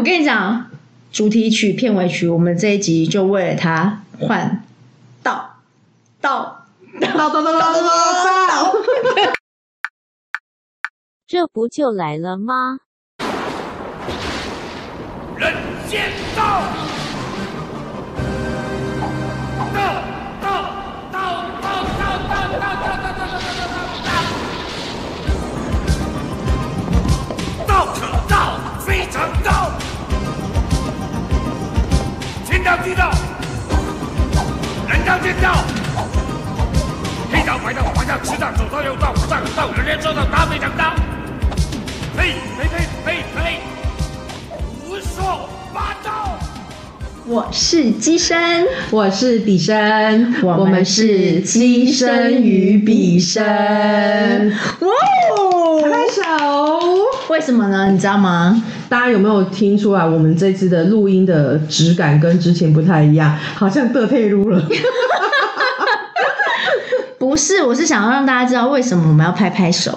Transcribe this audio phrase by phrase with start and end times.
[0.00, 0.70] 我跟你讲，
[1.12, 4.64] 主题曲、片尾曲，我们这一集就为了它换
[5.22, 5.56] 到
[6.22, 6.64] 到
[6.98, 7.82] 到到到到到到
[8.48, 8.72] 到，
[11.26, 12.78] 这不就来了吗？
[15.36, 15.54] 人
[15.86, 16.89] 间道。
[32.62, 33.10] 天道地道，
[34.86, 35.64] 人道天道，
[37.32, 40.92] 黑道白道黄道赤道左道右道上道人人说道大非常道，
[42.14, 43.60] 呸呸呸呸呸！
[44.84, 46.38] 胡说八道！
[47.26, 53.42] 我是机身，我是比生，我们是机生与比生。
[54.80, 54.88] 哇
[55.38, 55.80] 哦！
[55.82, 56.20] 拍手！
[57.30, 57.88] 为什么呢？
[57.92, 58.60] 你知道吗？
[58.88, 64.60] 大家有没有听出来，我们这次的录音的质感跟之前不太一样，好像得配录了。
[67.16, 69.96] 不是，我是想要让大家知道为什么我们要拍拍手，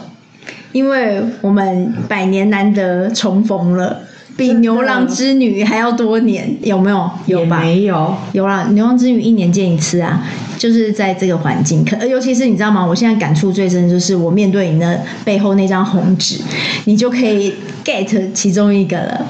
[0.73, 4.01] 因为我们百年难得重逢了，
[4.35, 7.09] 比牛郎织女还要多年，有没有？
[7.27, 7.59] 有吧？
[7.61, 10.23] 没有，有啦，牛郎织女一年见一次啊，
[10.57, 12.83] 就是在这个环境，可尤其是你知道吗？
[12.85, 16.39] 我现在感触最深就是我面对你那背后那张红纸，
[16.85, 17.53] 你就可以
[17.85, 19.25] get 其中一个了，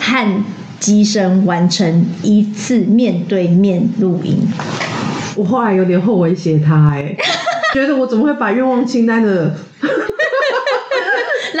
[0.00, 0.44] 和
[0.78, 4.36] 机身完成一次面对面录音。
[5.34, 7.16] 我后来有点后悔写它、哎，
[7.72, 9.54] 觉得我怎么会把愿望清单的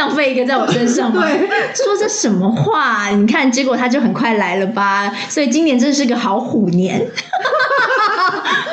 [0.02, 1.22] 浪费一个在我身上吗？
[1.22, 5.12] 对说这什么话、你看，结果他就很快来了吧？
[5.28, 7.61] 所以今年真是个好虎年，好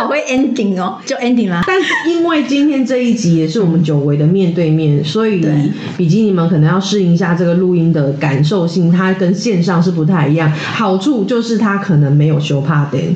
[0.10, 1.64] 会 ending 哦，就 ending 啦。
[1.66, 5.54] 但是因为今天这一集也是我们久违的面对面， 所以对
[5.96, 10.52] 比基尼们可能要适应一下这个录音的感受性，它跟线上是不太一样。
[10.52, 13.16] 好处就是它可能没有修帕点，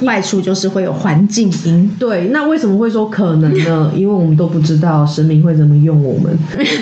[0.00, 1.90] 坏处就是会有环境音。
[1.98, 3.92] 对，那为什么会说可能呢？
[3.94, 6.36] 因为我们都不知道神明会怎么用我们。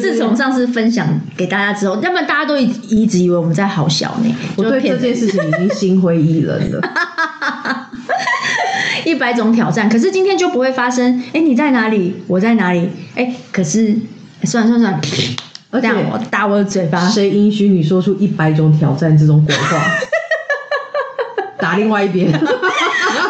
[0.00, 6.80] 自从上次分享给大家之后，要不然大家都一一直以为我们在好笑呢，我对这件事情已经心灰意冷了。
[9.04, 11.22] 一百种挑战，可是今天就不会发生。
[11.32, 12.22] 哎，你在哪里？
[12.26, 12.88] 我在哪里？
[13.14, 13.94] 哎，可是
[14.44, 17.08] 算了算了算了，这样我打我的嘴巴。
[17.08, 19.84] 谁允许你说出一百种挑战这种鬼话？
[21.58, 22.28] 打另外一边。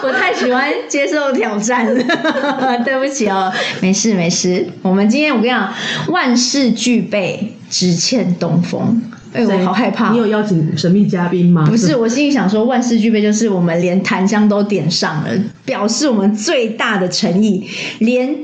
[0.05, 2.03] 我太喜欢接受挑战了，
[2.85, 4.67] 对不起哦，没事没事。
[4.83, 5.73] 我们今天我跟你讲，
[6.09, 9.01] 万事俱备，只欠东风。
[9.33, 10.13] 哎，我好害怕哦。
[10.13, 11.65] 你有邀请神秘嘉宾吗？
[11.67, 15.31] 不是，我心里想说，万事俱备就是我们连檀香都点上了，
[15.65, 17.67] 表示我们最大的诚意，
[18.01, 18.35] 连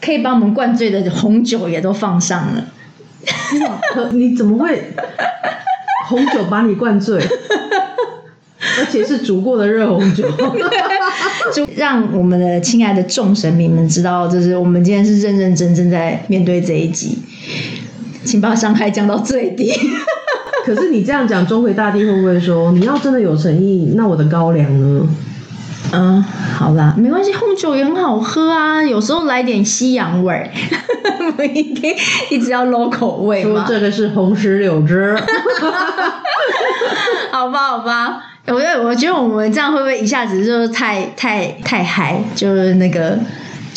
[0.00, 2.64] 可以把我们灌醉的红酒也都放上了。
[4.12, 4.82] 你怎么会
[6.08, 7.22] 红酒把你灌醉？
[8.78, 10.26] 而且是煮过的热红酒。
[11.52, 17.18] 就让我们的亲爱的众神明们知道，就是我们今天是认认真真在面对这一集，
[18.24, 19.72] 请把伤害降到最低。
[20.64, 25.06] 可是你这样讲，钟馗大帝会不会说，你要真的有诚意，那我的高粱呢？
[25.92, 26.22] 嗯，
[26.56, 30.48] 好啦，没关系，红酒也很好喝啊，有时候来点西洋味儿，
[31.36, 31.92] 不一定
[32.30, 33.64] 一直要 low 口味说嘛。
[33.66, 35.16] 这个是红石榴汁，
[37.32, 43.18] 好吧，好吧，我觉得我觉得我们这样会不会一下子就是太太太嗨，就是那个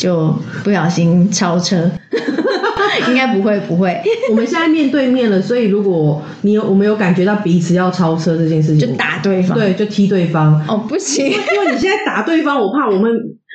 [0.04, 1.90] 就不小心超车？
[3.08, 4.00] 应该不会，不会，
[4.30, 9.58] 我们现在面对面了，所以如果你有我们有感觉到彼此要超车这件事情，就打对方。
[9.58, 10.64] 对，就踢对方。
[10.68, 13.10] 哦，不行，因为你现在打对方，我怕我们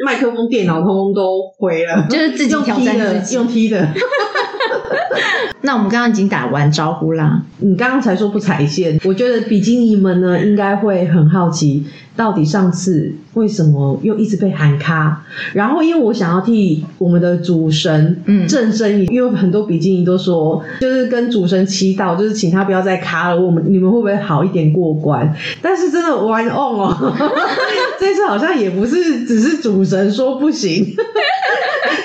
[0.06, 3.88] 麦克风、电脑通通都毁了，就是自己用挑踢的，战自己用踢的。
[5.62, 11.86] 那我们刚刚已经打完招呼啦，你刚刚才说不踩线，我觉得比基尼们呢应该会很好奇，
[12.16, 15.24] 到底上次为什么又一直被喊卡？
[15.54, 18.48] 然后因为我想要替我们的主神嗯。
[18.48, 25.32] 正声，因为很多比基尼都说，就是跟主神祈祷，就是请他不要再卡了，我们你们会不会好一点过关？
[25.62, 27.14] 但是真的玩 on 哦，
[28.00, 30.96] 这次好像也不是只是主神说不行，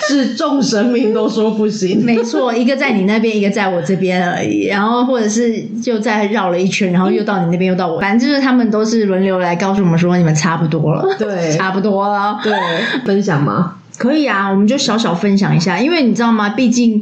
[0.08, 2.04] 是众神明都说不行。
[2.04, 4.66] 没错，一个在你那边，一个在我这边而已。
[4.66, 12.38] 然后或者是就再绕了一圈，然后又到你那边，又到我，反正就是他们都是轮流来告诉我们说你们差不多了，对差不多了。
[12.42, 12.52] 对，
[13.04, 13.76] 分享吗？
[13.96, 16.50] 可以啊，我们就小小分享一下，因为你知道吗？
[16.50, 17.00] 毕竟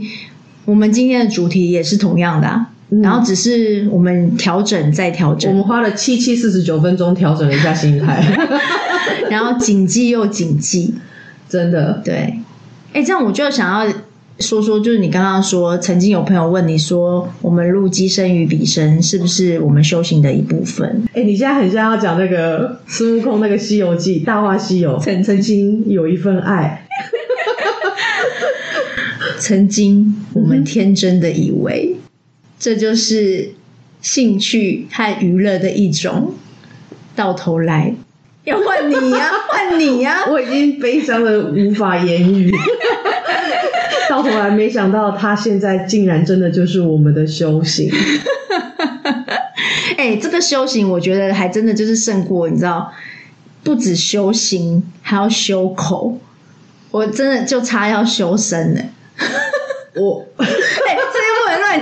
[0.64, 2.66] 我们今天的主题也是同样的、
[3.02, 8.22] 然后只是我们调整再调整我们，花了七七四十九分钟调整了一下心态，
[9.30, 10.94] 然后谨记又谨记，
[11.48, 12.00] 真的。
[12.04, 12.38] 对。
[12.92, 13.92] 哎，这样我就想要
[14.38, 21.02] 说说，就是你刚刚说，曾经有朋友问你说，我们录机生与彼生是不是我们修行的一部分？
[21.14, 26.86] 哎、你现在很像要讲那个孙悟空那个《西游记》《大话西游》，曾曾经有一份爱，
[29.38, 31.96] 曾经我们天真的以为，
[32.58, 33.52] 这就是
[34.00, 36.34] 兴趣和娱乐的一种，
[37.14, 37.94] 到头来
[38.44, 42.50] 要换你呀、换你呀、 我已经悲伤的无法言语。
[44.10, 47.90] 到头来，没想到他现在竟然真的就是我们的修行。
[49.96, 52.92] 哎、这个修行，我觉得还真的就是胜过你知道，
[53.62, 56.18] 不止修行，还要修口。
[56.90, 58.82] 我真的就差要修身了。
[59.94, 60.26] 我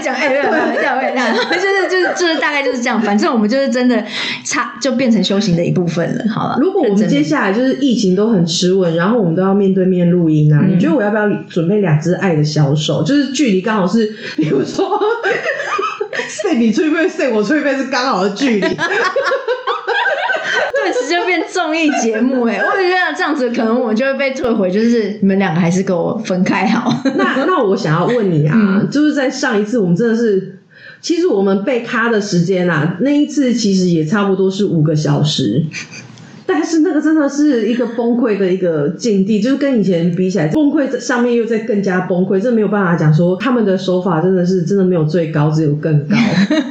[0.01, 4.03] 乱讲，哎、不要不要不要不要，不要 就是就是就是大概就是这样，反正我们就是真的
[4.45, 6.57] 差就变成修行的一部分了，好了。
[6.61, 13.03] 如果我们接下来就是疫情都很持稳，然后我们都要面对面录音啊，嗯你觉得我要不要准备两只爱的小手？
[13.03, 14.07] 就是距离刚好是，
[14.37, 14.99] 比如说，
[16.29, 18.77] 塞你吹背，塞我吹背是刚好的距离。
[21.11, 26.93] 对，直接变综艺节目哎、 我觉得这样子可能我们就会被退回，就是你们两个还是给我分开好。
[27.17, 30.59] 那那我想要问你啊，嗯就是在上一次我们真的是，
[31.01, 35.65] 其实我们被卡的时间啊，那一次其实也差不多是五个小时。
[36.53, 46.17] 但是那个真的是一个崩溃的一个境地，就是跟以前比起来，崩溃上面又在更加崩溃，这没有办法讲说他们的手法真的是真的没有最高，只有更高。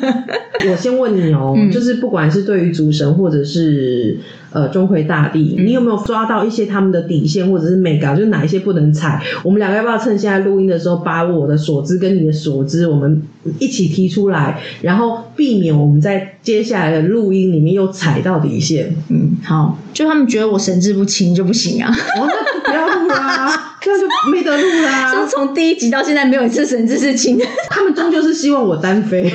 [0.69, 4.17] 我先问你哦，嗯就是不管是对于主神或者是
[4.51, 9.21] 呃钟馗大帝，嗯你有没有抓到一些他们的底线或者是美感，就是哪一些不能踩？
[9.43, 13.21] 我们两个要不要趁现在录音的时候，把我的所知跟你的所知，我们
[13.59, 18.95] 一起提出来，然后避免我们在接下来的录音里面又踩到底线？
[19.09, 25.27] 嗯，好，就他们觉得我神志不清就不行啊，哦，那就不要录啦，这样就没得录就是。
[25.29, 29.31] 从第一集到现在没有一次神志是清的， 他们终究是希望我单飞。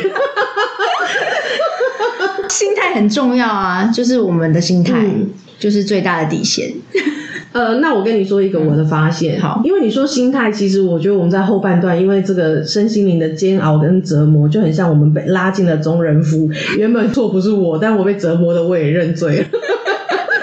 [2.64, 6.72] 心态很重要啊，就是我们的心态、嗯就是最大的底线。
[7.52, 16.50] 呃，那我跟你说一个我的发现，嗯好因为你说心态，其实我觉得我们在后半段，因为这个身心灵的煎熬跟折磨，就很像我们被拉进了中人府。
[16.76, 19.46] 原本错不是我，但我被折磨的我也认罪了，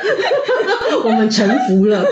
[1.04, 2.06] 我们臣服了。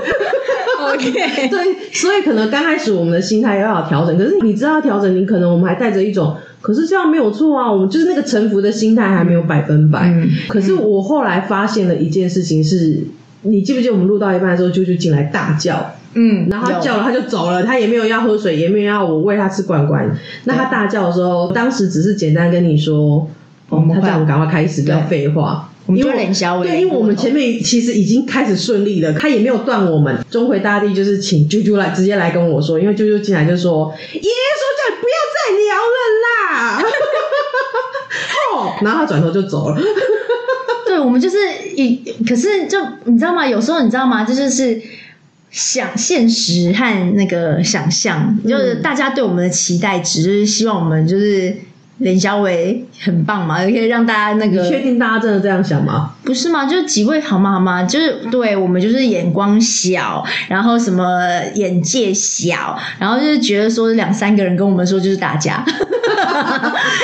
[1.07, 10.07] OK，对，所以可能刚开始我们的心态要有调整，可是你知道调整，你可能我们还带着一种，可是这样没有错啊，我们就是那个臣服的心态还没有百分百。
[10.09, 12.99] 嗯可是我后来发现了一件事情是，
[13.43, 20.09] 你记不记得我们录到一半的时候，啾啾进来大叫，嗯，然后他叫了他就走了，他也没有要喝水，也没有要我喂他吃罐罐。
[20.43, 23.27] 那他大叫的时候，当时只是简单跟你说，
[23.69, 25.68] 哦，他叫我们赶快开始，不要废话。
[25.89, 30.23] 我们就因为冷笑对，因为我们前面其实已经开始顺利了，他也没有断我们。
[30.29, 36.83] 钟馗大帝就是请啾啾来直接来跟我说，因为啾啾进来就说：“爷爷说叫你不要再聊了啦。
[38.53, 39.81] ”哦，然后他转头就走了。
[40.85, 41.37] 对，我们就是
[41.75, 41.95] 一，
[42.27, 43.47] 可是就你知道吗？
[43.47, 44.23] 有时候你知道吗？
[44.23, 44.79] 这就是
[45.49, 51.55] 想现实和那个想象，就是大家对我们的期待值，就是希望我们就是
[51.99, 56.15] 连小伟很棒嘛，可以让大家那个你确定大家真的这样想吗？
[56.23, 56.65] 不是吗？
[56.65, 57.51] 就是几位好吗？
[57.53, 57.83] 好吗？
[57.83, 61.21] 就是对我们就是眼光小，然后什么
[61.55, 65.63] 眼界小，然后就是觉得说两三个人跟我们说就是打架，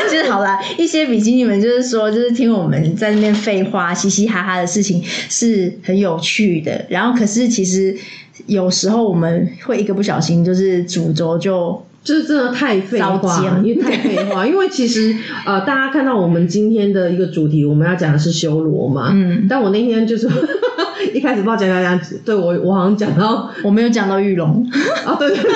[0.10, 0.60] 就是好啦。
[0.78, 6.86] 一些比基尼们就是说，就是听我们在那边废话、嘻嘻哈哈的事情是很有趣的。
[6.90, 7.96] 然后可是其实
[8.48, 14.46] 有时候我们会一个不小心，就是主轴就就是真的太废话，因为太废话。
[14.48, 15.14] 因为其实
[15.46, 19.10] 呃，大家看到我们今天的一个主题，我们要讲的是修罗嘛。
[19.12, 20.30] 嗯，但我那天就是
[21.14, 24.66] 一开始不知道讲讲讲，对我我好像讲到我没有讲到玉龙，
[25.04, 25.52] 啊， 对对对。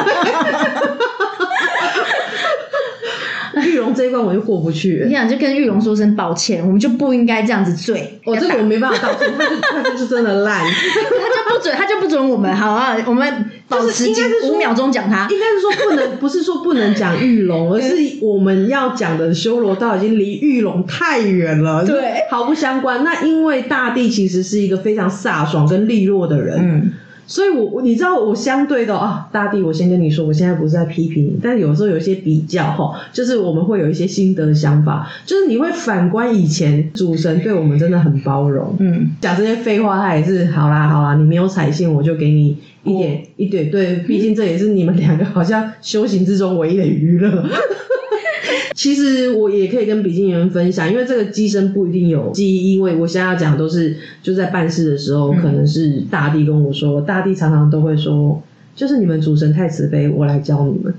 [3.79, 8.19] 玉龙这一关我就过不去你，想就跟玉龙说声抱歉，我们就不应该这样子醉。
[8.25, 10.59] 我、这个我没办法道歉，他就他就是真的烂。
[10.67, 15.27] 他就不准，他就不准我们，好啊，我们保持应该是五秒钟讲他。
[15.29, 23.03] 应该是说不能，不是说不能讲玉龙，而是我们要讲的修罗道已经离玉龙太远了，对，毫不相关。
[23.03, 26.91] 那因为大地其实是一个非常飒爽跟利落的人，嗯，
[27.29, 47.45] 所以我我你知道我相对的啊，大地，我先跟你说，我现在不是在批评你，但是有时候有一些比较哈，就是我们会有一些心得想法，就是你会反观以前主神对我们真的很包容，嗯，讲这些废话，他也是好啦好啦，你没有踩线，我就给你一点、一点，对，毕竟这也是你们两个好像修行之中唯一的娱乐。
[48.73, 58.41] 其实我也可以跟比基尼人分享，因为这个机身不一定有记忆，因为我现在要讲都是就在办事的时候，嗯可能是大地跟我说，大地常常都会说，
[58.75, 60.93] 就是你们主神太慈悲，我来教你们。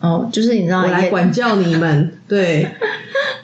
[0.00, 2.10] 哦，就是你知道我来管教你们。
[2.26, 2.66] 对，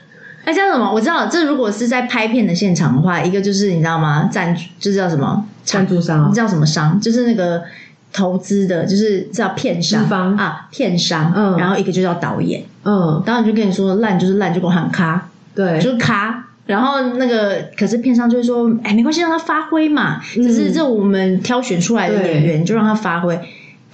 [0.46, 0.90] 哎，叫什么？
[0.92, 4.28] 我知道，这如果是在拍片的现场的话，一个就是你知道吗？
[4.32, 5.44] 赞助，就是叫什么？
[5.64, 7.00] 赞助商啊你知道什么商？
[7.00, 7.60] 就是那个
[8.12, 11.32] 投资的，就是叫片商啊，片商。
[11.34, 16.44] 嗯然后一个就叫导演，嗯，导演就跟你说烂就是烂，就给我喊咔，对，就是咔。
[16.66, 20.20] 然后那个，可是片商就会说，哎，没关系，让他发挥嘛。
[20.36, 23.38] 嗯只是这我们挑选出来的演员，就让他发挥，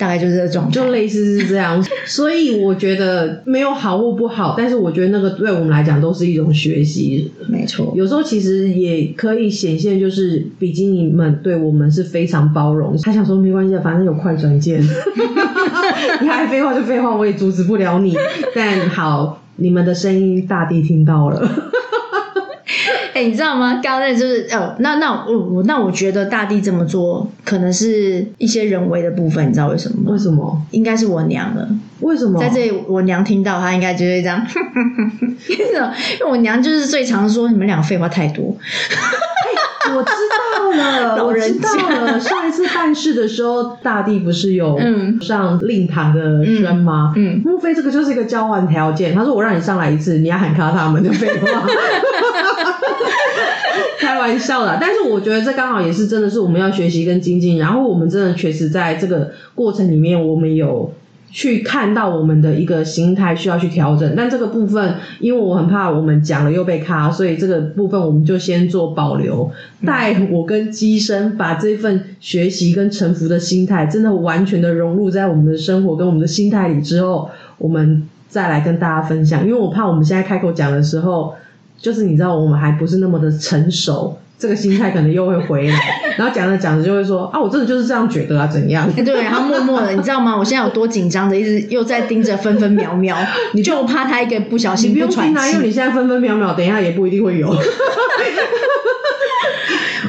[0.03, 0.69] 大概就是这种。
[0.73, 1.81] 就类似是这样。
[2.05, 7.31] 所以我觉得没有好或不好，但是我觉得那个对我们来讲都是一种学习。
[7.49, 12.97] 没错，有时候其实也可以显现，就是比基尼们对我们是非常包容。
[13.03, 14.83] 他想说没关系，反正有快转键，
[16.21, 18.17] 你还废话就废话，我也阻止不了你。
[18.57, 21.49] 但好，你们的声音大地听到了。
[23.23, 23.79] 哎、你知道吗？
[23.81, 30.11] 刚才就是哦，那那我我那我觉得大地这么做，可能是一些人为的部分，你知道为什么吗？
[30.11, 30.61] 为什么？
[30.73, 31.69] 应该是我娘了，
[32.01, 32.41] 为什么？
[32.41, 34.45] 在这里我娘听到，她应该就会这样，
[35.49, 38.57] 因为我娘就是最常说你们两个废话太多，
[39.97, 40.71] 我知道
[41.17, 42.21] 了，我知道了。
[42.21, 47.13] 上一次办事的时候，大地不是有嗯上令堂的宣吗？
[47.17, 49.15] 嗯嗯莫非这个就是一个交换条件？
[49.15, 51.67] 他说我让你上来一次，你要喊卡他们的废话。
[53.99, 60.93] 开玩笑啦，但是我觉得这刚好也是真的是我们要学习跟精进，然后我们真的确实在这个过程里面，我们有
[61.33, 69.51] 去看到我们的一个心态需要去调整，但这个部分，因为我很怕我们讲了又被卡，所以这个部分我们就先做保留，
[69.87, 81.35] 待我跟机身把这份学习跟臣服的心态，真的完全的融入在我们的生活跟我们的心态里之后，我们再来跟大家分享，因为我怕我们现在开口讲的时候，
[81.79, 84.19] 就是你知道我们还不是那么的成熟。
[84.43, 85.79] 这个心态可能又会回来，
[86.19, 88.91] 然后讲着讲着就会说啊，我真的就是这样觉得啊，怎样？
[88.97, 90.37] 哎对，然后默默的，你知道吗？
[90.37, 93.17] 我现在有多紧张的，一直又在盯着分分秒秒，
[93.55, 95.67] 你就怕他一个不小你心不用喘听啊，因为。
[95.69, 97.47] 你现在分分秒秒，等一下也不一定会有。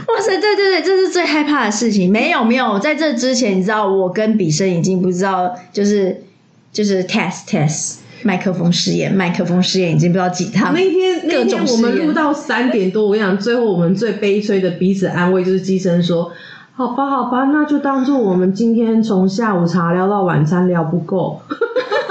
[0.08, 2.12] 哇塞，对对对，这是最害怕的事情。
[2.12, 6.24] 没有没有，在这之前，你知道我跟比生已经不知道，就是
[6.72, 10.74] 就是 test test 麦克风试验，麦克风试验已经不知道几趟。
[10.74, 16.32] 那天那各天我们录到三点多，我跟你讲，最后我们最悲催的彼此安慰就是机身说
[16.76, 21.42] ：“好吧，好吧，那就当做我们今天从下午茶聊到晚餐聊不够，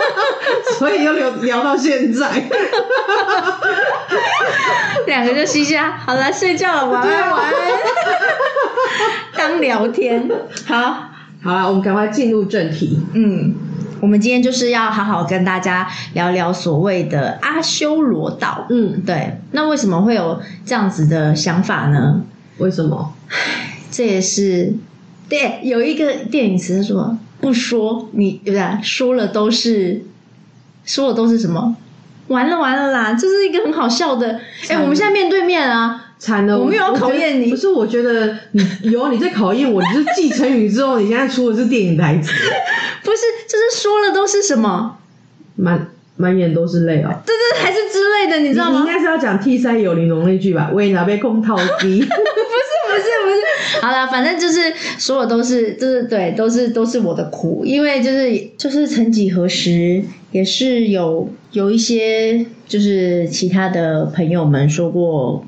[0.78, 2.45] 所以又聊聊到现在。
[5.07, 7.52] 两个就嘻嘻哈，好了，睡觉了，晚安晚安。
[9.37, 10.31] 当聊天，
[10.66, 11.09] 好，”
[11.42, 13.00] 好了，我们赶快进入正题。
[13.14, 13.54] 嗯，
[14.02, 18.66] 我们今天就是要好好跟大家聊聊所谓的阿修罗道。
[18.68, 22.21] 嗯，对，那为什么会有这样子的想法呢？
[22.59, 23.14] 为什么？
[23.92, 24.75] 这也是
[25.28, 28.82] 对有一个电影词说不说你对不对？
[28.82, 30.02] 说了都是
[30.85, 31.76] 说了都是什么？
[32.26, 33.12] 完了完了啦！
[33.14, 34.40] 这是一个很好笑的。
[34.68, 42.31] 哎，我们现在面对面啊，惨了，我没有考验你不是，我觉得你有你在考验我，你是继成语之后，你现在出的是电影台词，
[43.02, 44.99] 不是，就是说了都是什么？
[45.57, 47.11] 满满眼都是泪哦。
[47.26, 48.83] 对对还是之类的，你知道吗？
[48.83, 50.71] 你应该是要讲 T 三有玲珑那句吧？
[50.73, 51.99] 为哪被空套机？
[52.07, 65.45] 不是不是，好了，反正就是说的都是，就是对，都是都是我的苦，因为就是就是曾几何时，也是有有一些就是其他的朋友们说过，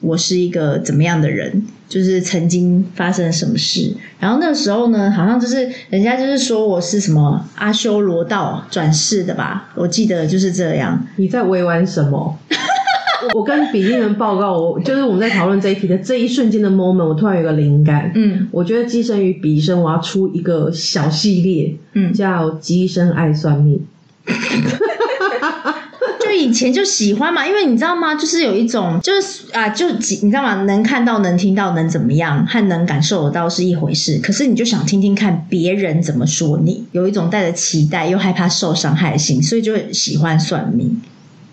[0.00, 12.38] 我是一个怎么样的人，就是曾经发生什么事，然后那时候呢，好像就是人家就是说我是什么阿修罗道转世的吧，我记得就是这样，你在委婉什么？
[13.34, 18.12] 我跟比利人报告，我就是我们在讨论这一题的这一瞬间的 moment，我突然有个灵感。
[18.14, 18.46] 嗯。
[18.52, 23.84] 我觉得机身与比生，我要出一个小系列，嗯，叫“机身爱算命。
[24.26, 24.32] 就
[26.36, 28.14] 以前就喜欢嘛，因为你知道吗？
[28.14, 30.62] 就是有一种，就是啊，就你知道吗？
[30.64, 34.18] 能看到、能听到、能怎么样，和能感受得到是一回事。
[34.22, 41.00] 可是你就想听听看别人怎么说你，有一种带着期待又害怕受伤害的心，所以就喜欢算命，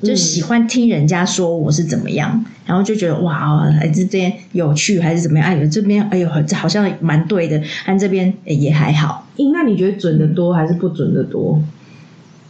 [0.02, 5.48] 就喜欢听人家说我是怎么样，然后就觉得哇哦，哎这边有趣还是怎么样？
[5.48, 9.28] 哎呦这边哎呦这好像蛮对的，按这边哎也还好，”。
[9.38, 11.62] 咦，那你觉得准的多还是不准的多？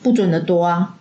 [0.01, 0.95] 不准的多啊。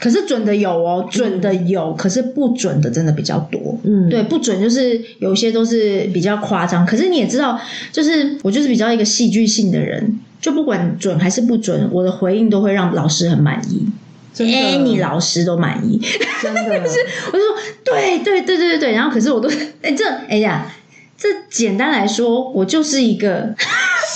[0.00, 3.78] 可是准的有哦，准的有，可是不准的真的比较多。
[3.84, 7.60] 嗯，对，不准就是有些都是比较夸张，可是你也知道，
[7.92, 13.86] 就是我就是比较一个戏剧性的人，就不管准还是不准，我的回应都会让老师很满意，
[14.32, 16.00] 真的，哎，你老师都满意，
[16.42, 19.50] 真的， 我就说对对对对对对，然后可是我都
[19.82, 20.72] 哎这哎呀，
[21.18, 23.54] 这简单来说，我就是一个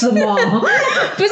[0.01, 0.37] 什么？
[1.17, 1.31] 不是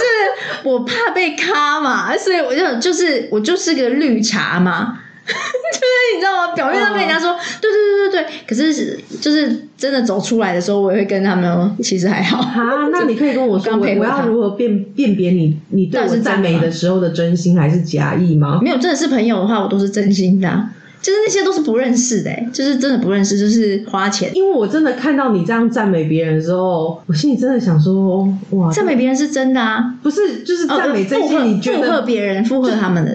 [0.63, 4.99] 我怕被咖嘛，所以我就就是我就是个绿茶嘛。
[5.25, 6.53] 就是你知道吗？
[6.53, 12.39] 表面上跟人家说、对对对对对，可是就是真的走出来的时候，我也会跟他们说，其实还好。
[12.41, 18.59] 啊，那你可以跟我说，我要如何辨辨别你你对我赞美的时候的真心还是假意吗？
[18.61, 20.69] 没有，真的是朋友的话，我都是真心的啊、
[21.03, 24.31] 就是那些都是不认识的、欸，就是真的不认识，就是花钱。
[24.35, 29.95] 因为我真的看到你这样赞美别人的时候，我心里真的想说，哇，赞美别人是真的啊。
[30.01, 33.15] 不是就是赞美这些你觉附和得别人，附和他们的，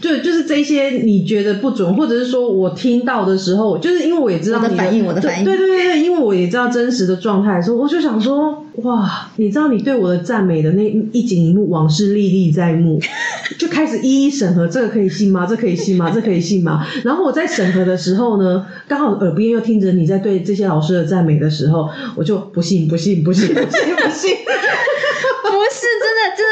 [0.00, 5.44] 对，就是这些你觉得不准，或者是说我听到的时候，就是因为我也知道你我的反应我的反应。
[5.44, 13.00] 对对对对，因为我也知道真实的状态的时候，我就想说，哇，你知道你对我的赞美的那一景一幕，往事历历在目，
[13.58, 15.44] 就开始一一审核，这个可以信吗？
[15.44, 16.10] 这可以信吗？
[16.10, 16.86] 这可以信吗？
[17.04, 24.36] 然后我在审核的时候呢，刚好耳边又听着你在对这些老师的赞美的时候，我就不信不信不信不信不信。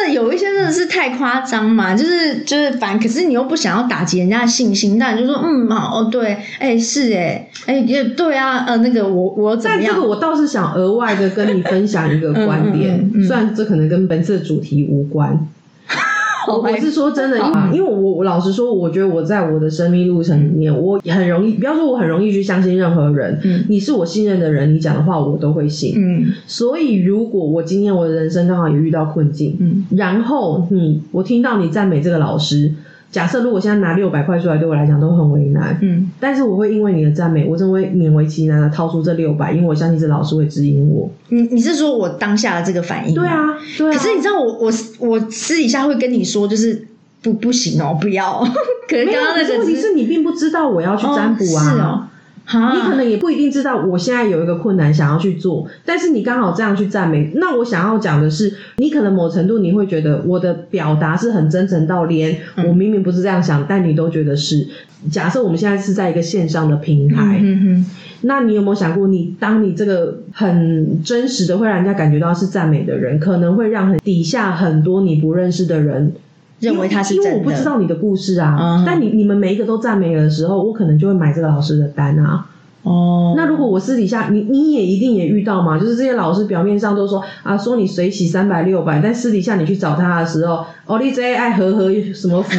[0.08, 10.08] 有一些真的是太夸张嘛，就是就是烦，可是你又不想要打击人家的信心，那你就说嗯好哦对，哎是哎哎也对啊，呃那个我我怎么样但这个？
[10.08, 15.48] 我倒是想额外的跟你分享一个观点，嗯嗯嗯嗯虽然这可能跟本次的主题无关。
[16.48, 25.94] 我我是说真的，因为因为我我老实说，我觉得我在我的生命路程里面，我很容易，不要说我很容易去相信任何人，嗯你是我信任的人，你讲的话我都会信。
[25.96, 32.72] 嗯所以如果我今天我的人生刚好也遇到困境，嗯然后你我听到你赞美这个老师，
[33.10, 41.10] 假设如果现在拿六百块出来，对我来讲都很为难，嗯，但是我会因为你的赞美，我真的会勉为其难的掏出这六百，因为我相信这老师会指引我。
[41.28, 43.14] 你你是说我当下的这个反应？
[43.14, 43.26] 对。
[43.26, 43.92] 啊，对啊。
[43.92, 46.86] 可是你知道我我我私底下会跟你说，就是
[47.22, 48.44] 不不行哦，不要。
[48.88, 51.64] 可是刚刚那个问题是你并不知道我要去占卜啊。
[51.64, 52.10] 哦是哦，哈
[52.48, 62.68] 你可能也不一定知道我现在有一个困难想要去做，但是你刚好这样去赞美，那我想要讲的是，你可能某程度你会觉得我的表达是很真诚到连嗯。
[62.68, 64.66] 我明明不是这样想，但你都觉得是。
[65.10, 67.86] 假设我们现在是在一个线上的平台，嗯哼
[68.22, 76.12] 那你有没有想过你，当你这个很真实的会让人家感觉到是赞美的人，可能会让很底下很多你不认识的人
[76.60, 78.56] 认为他是因为真的，因为我不知道你的故事啊。
[78.58, 82.46] 嗯但你你们每一个都赞美的时候，我可能就会买这个老师的单啊。
[82.82, 83.34] 哦。
[83.36, 92.50] 那如果我私底下，你你也一定也遇到嘛，就是这些老师表面上都说啊，说你水洗三百六百，但私底下你去找他的时候，哦，你这爱和和什么服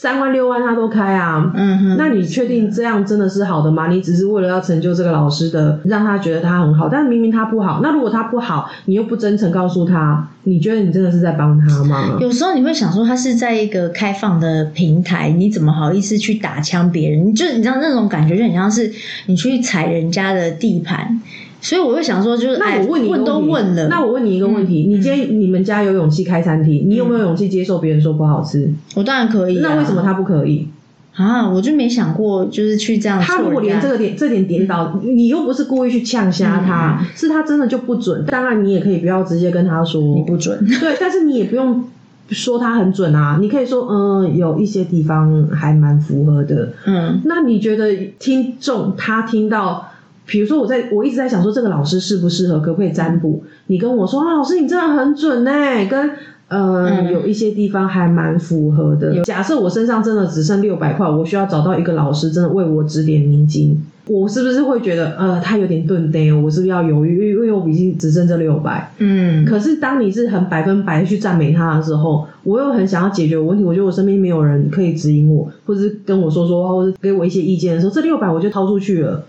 [0.00, 1.50] 三万六万他都开啊。
[1.56, 3.88] 嗯哼，那你确定这样真的是好的吗？
[3.88, 7.80] 你只是为了要成就这个老师的，让他觉得他很好，但明明他不好。
[7.82, 12.16] 那如果他不好，你又不真诚告诉他，你觉得你真的是在帮他吗？
[12.20, 17.26] 有时候你会想说，他是在一个开放的平台，你怎么好意思去打枪别人？
[17.26, 18.92] 你就你知道那种感觉，就很像是
[19.26, 21.20] 你去踩人家的地盘。
[21.60, 28.70] 所以我会想说，就是哎那我问你问都问了，那我问你一个问题：嗯你今天你们家有勇气开餐厅，你有没有勇气接受别人说不好吃？
[28.94, 29.60] 我当然可以、啊。
[29.62, 30.68] 那为什么他不可以？
[31.16, 31.50] 啊？
[31.50, 33.20] 我就没想过，就是去这样。
[33.20, 38.24] 他如果连这个点这点点倒，你又不是故意去呛瞎他，是他真的就不准。
[38.26, 41.84] 当然，你也可以不要直接跟他说你不准，对，但是你也不用
[42.30, 46.68] 说他很准啊，你可以说嗯，有一些地方还蛮符合的。
[46.86, 49.87] 嗯那你觉得听众他听到，
[50.28, 53.42] 比如说我在我一直在想说这个老师适不适合，可不可以占卜？
[53.68, 55.50] 你跟我说啊，老师你真的很准呢、
[55.88, 56.10] 跟
[56.48, 59.22] 呃、嗯有一些地方还蛮符合的。
[59.24, 63.82] 假设我身上真的只剩六百块，我需要找到一个老师真的为我指点迷津。
[64.06, 66.40] 我是不是会觉得，呃，他有点钝呆哦？
[66.42, 67.34] 我是不是要犹豫？
[67.34, 68.90] 因为我已经只剩这六百。
[68.98, 73.64] 嗯，可是当你是很百分百地去赞美他的时候，我又很想要解决我问题。
[73.64, 79.22] 我觉得我身边没有人可以指引我，或者是跟我说说话，或者给我一些意见的时候，这六百我就掏出去了。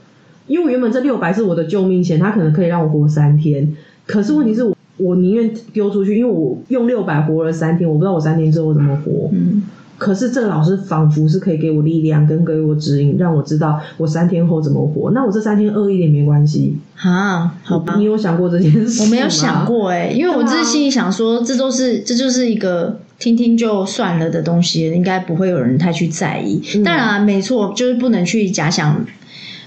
[0.50, 3.74] 因为我原本这六百是我的救命钱，它可能可以让我活三天。
[4.06, 9.30] 可是问题是我我宁愿丢出去，因为我用六百活了三天，我不知道我三天之后怎么活。
[9.32, 9.64] 嗯
[10.00, 15.12] 可是这个老师仿佛是可以给我力量，跟给我指引，让我知道我三天后怎么活。
[15.12, 16.78] 那我这三天饿一点没关系。
[16.96, 19.04] 啊，好吧你，有想过这件事？
[19.04, 19.66] 我没有想。
[19.66, 26.62] 过哎、因为我只是心里想说，这都是这就是一个听听就算了的东西，应该不会有人太去在意。
[26.76, 29.06] 嗯当然、啊，没错，就是不能去假想，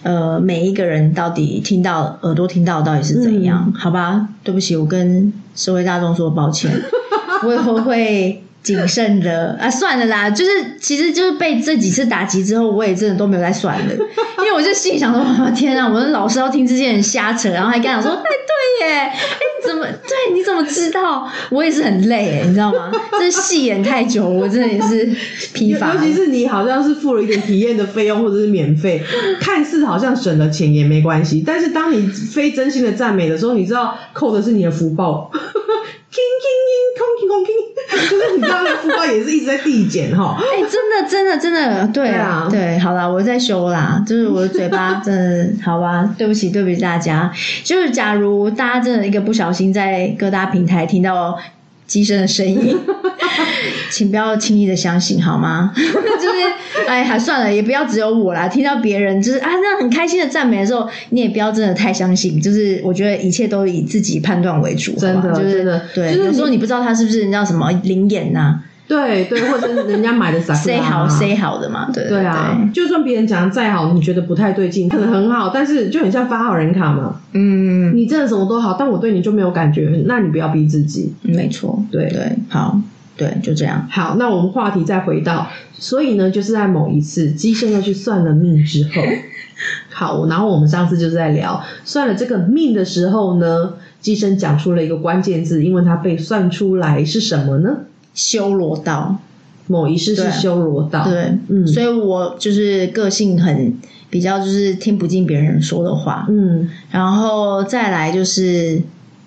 [0.03, 4.29] 呃，每一个人到底听到耳朵听到到底是怎样，嗯好吧？
[4.43, 6.71] 对不起，我跟社会大众说抱歉，
[7.47, 8.43] 我以后会。
[8.63, 13.95] 谨慎的啊，算了啦， 就是其实就是被这几次打击之后，我也真的都没有再算了，
[14.39, 19.13] 因为我就心里想说，哇天啊，我的老师要听这些人瞎扯，然后还跟他讲说，哎对耶，哎
[19.63, 21.29] 你怎么对你怎么知道？
[21.51, 22.91] 我也是很累哎，你知道吗？
[23.19, 25.07] 这戏演太久，我真的也是
[25.53, 26.01] 疲乏尤。
[26.01, 29.03] 其是你好像是付了一点体验的费用或者是免费，
[29.41, 35.31] 看似好像省了钱也没关系，但是当你非真心的赞美的时候，你知道扣的是你的福报。
[38.13, 40.37] 就是你知道那个副官也是一直在递减哈。
[40.39, 40.71] 哎、真
[41.03, 47.33] 的，真的，真的，对对啊对，好啦，我在修啦，就是我的嘴巴真的，好吧， 对不起，对不起大家。
[47.65, 51.39] 就是假如大家真的一个不小心在各大平台听到
[51.87, 52.79] 机身的声音，
[53.91, 55.73] 请不要轻易的相信，好吗？
[55.75, 56.32] 就是，
[56.87, 58.49] 哎，还算了，也不要只有我啦。
[58.49, 62.41] 听到别人就是啊，那很开心的赞美的时候，你也不要真的太相信。
[62.41, 66.15] 就是我觉得一切都以自己判断为主，真的好吧就是真的对。
[66.15, 77.21] 就是有时候你你不知道他是不是你知道什么灵眼呐、对对， 或者是人家买的啥 say 好 say 好的嘛，对对啊，就算别人讲的再好，你觉得不太对劲，可能很好，但是就很像发好人卡嘛。
[77.33, 81.13] 嗯，你真的什么都好，但我对你就没有感觉，那你不要逼自己。
[81.23, 82.79] 没错，对对，好，
[83.23, 83.87] 对，就这样。
[83.91, 88.91] 好，那我们话题再回到，所以呢，就是在某一次机身要去算了命之后，
[89.91, 97.79] 好，然后我们上次就是在聊算了这个命的时候呢，机身讲出了一个关键字，因为它被算出来是什么呢？
[98.15, 99.17] 修罗道，
[99.69, 103.75] 某一世是修罗道，对，嗯所以我就是个性很
[104.11, 108.83] 比较，就是听不进别人说的话，嗯然后再来就是，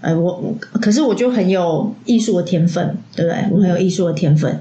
[0.05, 3.45] 呃，我我可是我就很有艺术的天分，对不对？
[3.51, 4.59] 我很有艺术的天分，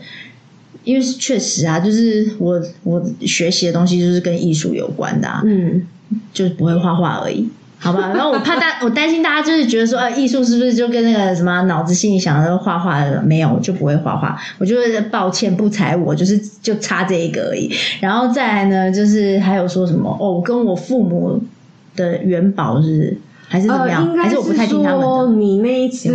[0.84, 5.86] 因为确实啊，就是我我学习的东西就是跟艺术有关的、啊，嗯，
[6.32, 7.48] 就是不会画画而已。
[7.78, 14.40] 好吧，然后我怕大，我担心大家就是觉得说，呃，艺术是不是就跟那个什么脑子心里想的画画的没有，我就不会画画。
[14.58, 17.70] 我就是抱歉不才我，就是就差这一个而已。
[18.00, 21.38] 然后再来呢，就是还有说什么哦，我跟我父母
[21.94, 23.14] 的元宝是
[23.54, 24.04] 还是怎么呃，样？
[24.04, 25.32] 应该还是我不太听他们说的？
[25.34, 26.12] 你那一次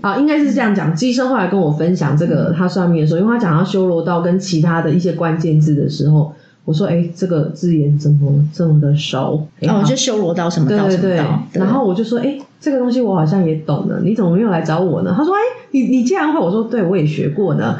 [0.00, 0.92] 啊，应该是这样讲。
[0.92, 6.32] 机生后来跟我分享这个他算命的时候，因为他讲到修罗道跟其他的一些关键字的时候，
[6.64, 15.38] 我说：“哎，这个字眼怎么这么的熟？”哎哦，就修罗道什么道对对对什么道，，对然后我就说：“哎，这个东西我好像也懂了，你怎么没有来找我呢？”他说：“哎，
[15.70, 17.78] 你你既然会，我说对，我也学过呢。”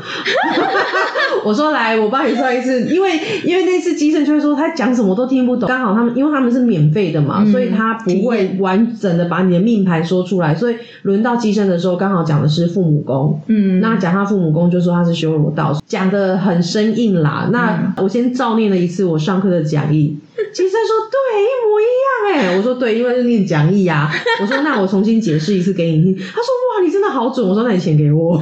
[1.44, 13.40] 我说来，我帮你算一次， 因为因为那次基生就会说他讲什么都听不懂，刚好他们因为他们是免费的嘛，嗯所以他不会完整的把你的命盘说出来，所以轮到基生的时候，刚好讲的是父母宫。
[13.46, 17.48] 嗯，那讲他父母宫就说他是修罗道，讲的很生硬啦。
[17.52, 20.18] 那我先照念了一次我上课的讲义，
[20.52, 22.56] 基生说对，一模一样哎。
[22.56, 26.14] 我说对，因为是念讲义呀、我说那我重新解释一次给你听。
[26.16, 26.44] 他说
[26.76, 27.46] 哇，你真的好准。
[27.46, 28.40] 我说那你钱给我。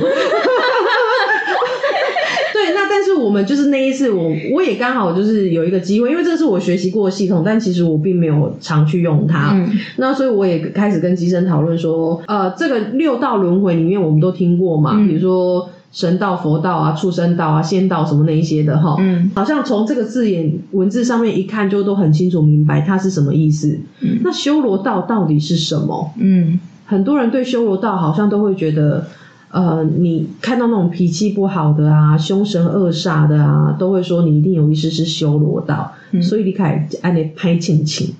[3.09, 9.53] 是我们就是那一次我，我也刚好就是有一个机会，因为这是我学习过的系统，但其实我并没有常去用它。
[9.55, 18.97] 嗯那所以我也开始跟机生讨论说，呃，这个六道轮回里面我们都听过嘛，嗯比如说神道、佛道啊、畜生道啊、仙道什么那一些的哈。
[19.01, 23.79] 嗯好像从这个字眼文字上面一看，就都很清楚明白它是什么意思。
[24.01, 26.13] 嗯那修罗道到底是什么？
[26.21, 29.07] 嗯很多人对修罗道好像都会觉得，
[29.51, 38.15] 呃，你看到那种脾气不好的啊、凶神恶煞的啊，都会说你一定有一世是修罗道，嗯所以你开始按那拍亲亲。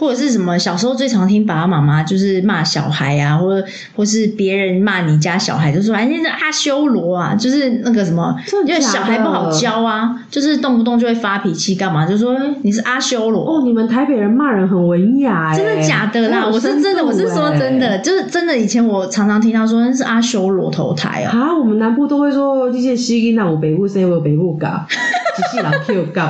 [0.00, 8.34] 或者是什么，小时候最常听爸爸妈妈就是骂小孩啊，或者或是别人骂你家小孩，就说哎，那是阿修罗啊，就是那个什么，
[8.66, 12.06] 因为小孩不好教啊，就是动不动就会发脾气，干嘛？
[12.06, 13.44] 就说哎你是阿修罗。
[13.44, 16.46] 哦，你们台北人骂人很文雅、欸，真的假的啦？
[16.50, 18.56] 我是真的，我是说真的，就是真的。
[18.56, 26.22] 以前我常常听到说那是阿修罗投胎哦，啊，我们南部都会说这些西音那我北部生我北部搞，只是老 Q 搞。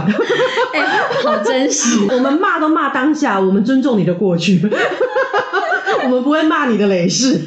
[0.72, 0.80] 哎，
[1.24, 2.06] 好真实。
[2.12, 4.61] 我们骂都骂当下，我们尊重你的过去，
[6.05, 7.40] 我们不会骂你的累世。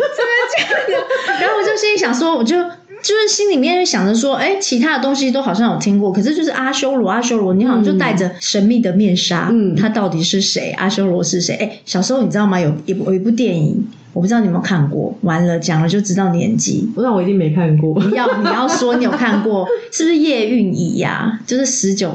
[1.39, 2.56] 然后我就心里想说，我就
[3.02, 10.71] 就是心里面想着说，哎，其他的东西都好像有听过，可是就是阿修罗，阿修罗，你好像就戴着神秘的面纱，嗯他到底是谁？
[10.78, 11.56] 阿修罗是谁？
[11.56, 12.60] 哎，小时候你知道吗？
[12.60, 16.88] 有一部有一部电影，我不知道你有没有看过，完了讲了就知道年纪。
[16.95, 17.99] 那我一定没看过。
[18.04, 22.13] 你要你要说你有看过，是不是叶蕴仪呀、就是十九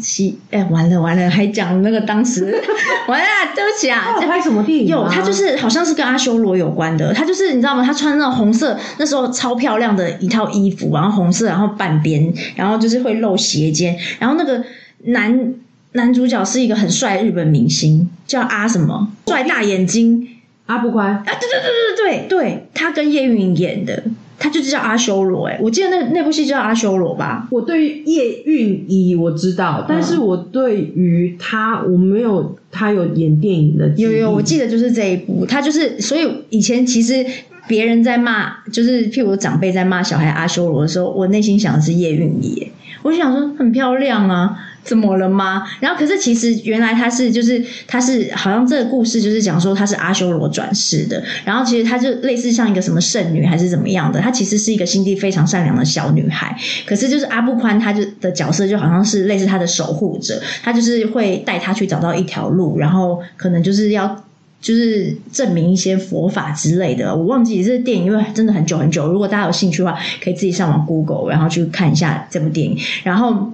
[0.00, 2.44] 七，哎，完了完了，还讲那个当时，
[3.08, 5.02] 完了，对不起啊，他有拍什么电影吗？
[5.02, 7.12] 有，他就是好像是跟阿修罗有关的。
[7.12, 7.82] 他就是你知道吗？
[7.84, 14.62] 他穿那种红色，那时候超漂亮的一套衣服，然后红色，然后半边，然后就是会露斜肩，然后那个
[15.06, 15.54] 男
[15.92, 20.28] 男主角是一个很帅的日本明星，叫阿什么，帅大眼睛
[20.66, 21.14] 阿布宽。
[21.14, 24.02] 啊，对对对对对对，他跟叶蕴仪演的。
[24.38, 27.46] 他就叫阿修罗，哎，我记得那那部戏叫阿修罗吧？
[27.52, 37.24] 我对于叶蕴仪我知道，但是我对于他我没有他有演电影的记忆有有，我记得就是这一部，他就是，所以以前其实
[37.68, 42.72] 别人在骂，就是譬如长辈在骂小孩阿修罗的时候，我内心想的是叶蕴仪耶，
[43.04, 45.62] 我想说很漂亮啊，怎么了吗？
[45.80, 56.56] 然后可是其实原来他是就是他是好像这个故事就是讲说他是阿修罗转世的，然后其实他就类似像一个什么圣女还是怎么样的，她其实是一个心地非常善良的小女孩。
[56.84, 64.24] 可是就是阿布宽他就的角色就好像是类似他的守护者，他就是会带他去找到一条路，然后可能就是要。
[64.60, 69.10] 就是证明一些佛法之类的，我忘记这电影，因为真的很久很久。
[69.10, 72.78] 如果大家有兴趣的话，可以自己上网 Google，然后去看一下这部电影。
[73.02, 73.50] 然后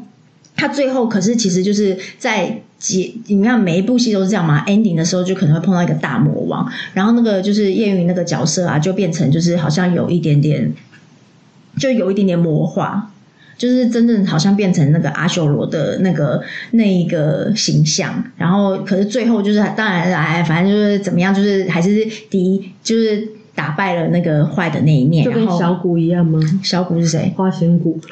[0.58, 10.74] 他最后可是其实就是在结，你看每一部戏都是这样嘛，ending 的时候就可能会碰到一个大魔王，然后那个就是叶云那个角色啊，就变成就是好像有一点点，
[11.78, 13.12] 就有一点点魔化。
[13.56, 16.40] 就是真正好像变成那个阿修罗的那个
[16.70, 25.24] 那一个形象，然后可是最后就是当然哎，反正就是怎么样，就是还是敌，就是打败了那个坏的那一面。
[25.24, 26.38] 就跟小谷一样吗？
[26.62, 27.34] 小谷是谁？
[27.36, 27.98] 花仙谷。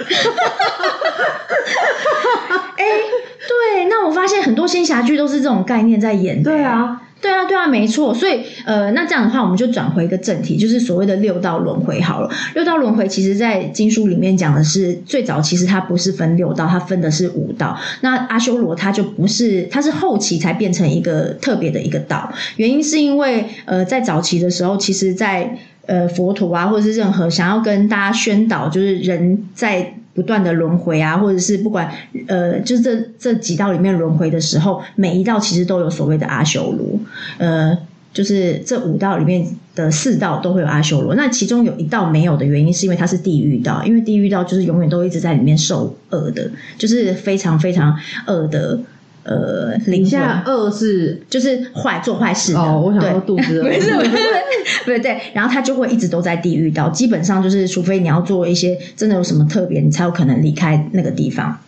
[3.47, 6.43] 哎，对，那我发现很多仙侠剧都是这种概念在演。
[6.43, 7.03] 对啊。
[7.19, 8.13] 对啊，对啊，没错。
[8.13, 12.31] 所以，呃，那这样的话，我们就转回一个正题，就是所谓的六道轮回好了。
[12.55, 17.77] 六道轮回其实，在经书里面讲的是最早，其实它不是分六道，它分的是五道。
[18.03, 22.31] 那阿修罗它就不是，它是后期才变成一个特别的一个道。
[22.57, 29.95] 原因是因为，呃，在早期的时候，其实，在呃佛陀啊，或者是任何想要跟大家宣导，就是人在。
[30.17, 31.89] 不断的轮回啊，或者是不管
[32.27, 36.99] 呃，就是这这几道里面轮回的时候，每一道其实都有所谓的阿修罗，
[37.39, 37.77] 呃，
[38.13, 41.15] 就是这五道里面的四道都会有阿修罗。
[41.15, 48.81] 那其中有一道没有的原因，是因为它是地狱道，因为地狱道就是永远都一直在里面受恶的，就是非常非常恶的。
[49.29, 53.91] 呃，灵下恶是就是坏做坏事的，哦，我想说肚子 没事，
[54.87, 61.59] 对对，然后他就会一直都在地狱到，基本上就是除非你要做一些真的有什么特别，你才有可能离开那个地方。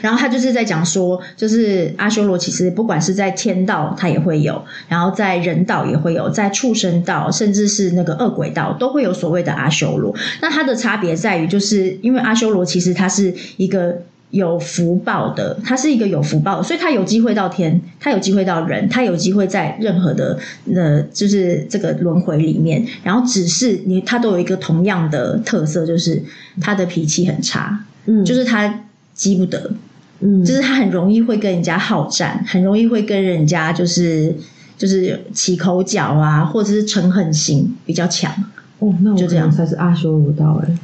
[0.00, 10.14] 然后他就是在讲说，就是阿修罗其实不管是在天道，他也会有；然后在人道也会有，在畜生道，甚至是那个恶鬼道，都会有所谓的阿修罗。
[10.40, 14.02] 那它的差别在于，就是因为阿修罗其实它是一个。
[14.30, 20.38] 有福报的，他是一个有福报，所以他有机会到天，他有机会到人，他有机会在任何的
[20.74, 22.86] 呃，就是这个轮回里面。
[23.02, 26.22] 然后只是你，他都有一个同样的特色，就是
[26.60, 29.72] 他的脾气很差，嗯，就是他积不得，
[30.20, 34.36] 嗯，就是他很容易会跟人家好战，很容易会跟人家就是
[34.76, 38.30] 就是起口角啊，或者是嗔恨心比较强。
[38.80, 40.78] 哦，那我就这样才是阿修罗道哎。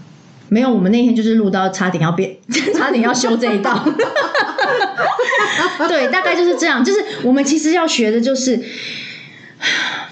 [0.48, 2.37] 没有，我们那天就是录到差点要变，
[2.76, 3.85] 差点要修这一道。
[5.88, 6.85] 对，大概就是这样。
[6.85, 8.61] 就是我们其实要学的，就是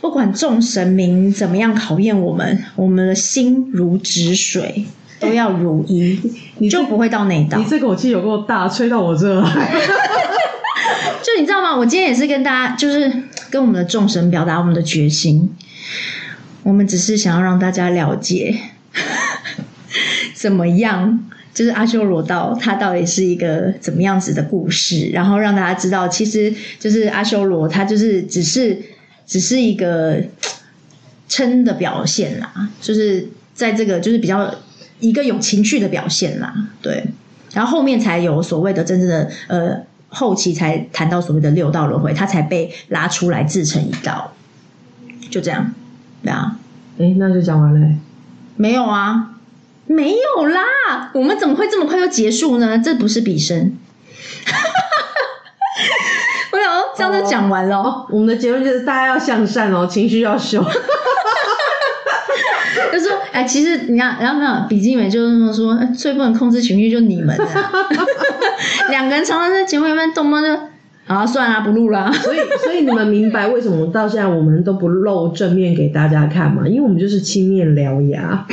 [0.00, 4.84] 不管众神明怎么样考验我们，我们的心如止水，
[5.20, 6.18] 都要如一，
[6.58, 7.58] 你就不会到那一道。
[7.58, 9.48] 你这口气有够大，吹到我这来。
[11.22, 11.76] 就你知道吗？
[11.76, 13.10] 我今天也是跟大家，就是
[13.50, 15.54] 跟我们的众神表达我们的决心。
[16.64, 18.56] 我们只是想要让大家了解。
[20.42, 21.20] 怎么样？
[21.54, 25.08] 就是阿修罗道，它到底是一个怎么样子的故事？
[25.12, 28.76] 然后让大家知道，其实就是阿修罗，它就是只是
[29.24, 30.20] 只是一个
[31.28, 34.52] 称的表现啦，就是在这个就是比较
[34.98, 37.04] 一个有情绪的表现啦，对。
[37.52, 39.76] 然后后面才有所谓的真正的呃
[40.08, 44.32] 后期才谈到所谓的六道轮回，它才被拉出来自成一道，
[45.30, 45.72] 就这样，
[46.24, 46.58] 对啊。
[46.98, 47.86] 哎，那就讲完了？
[48.56, 49.28] 没有啊。
[49.86, 52.78] 没有啦，我们怎么会这么快就结束呢？
[52.78, 53.76] 这不是比生。
[56.52, 58.06] 我想这样就讲完了。
[58.10, 60.64] 我们的结论就是大家要向善哦，情绪要修。
[62.92, 67.48] 就说哎，其实你看，然后没有笔记本就是说，最不能控制情绪就你们了。
[68.90, 70.60] 两个人常常在节目里面动不动就，
[71.06, 72.12] 啊，算了，不录了。
[72.12, 76.66] 所以，所以你们明白为什么到现在我们都不露正面给大家看嘛？
[76.68, 78.46] 因为我们就是青面獠牙。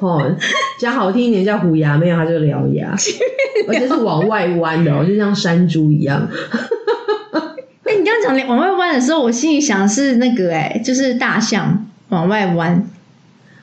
[0.00, 0.34] 哦，
[0.78, 2.90] 讲好听一点叫虎牙，没有它就是獠牙，
[3.68, 6.26] 而且是往外弯的哦，就像山猪一样。
[7.84, 12.82] 哎，你刚刚讲往外弯的时候，我心里想是那个哎，就是大象往外弯。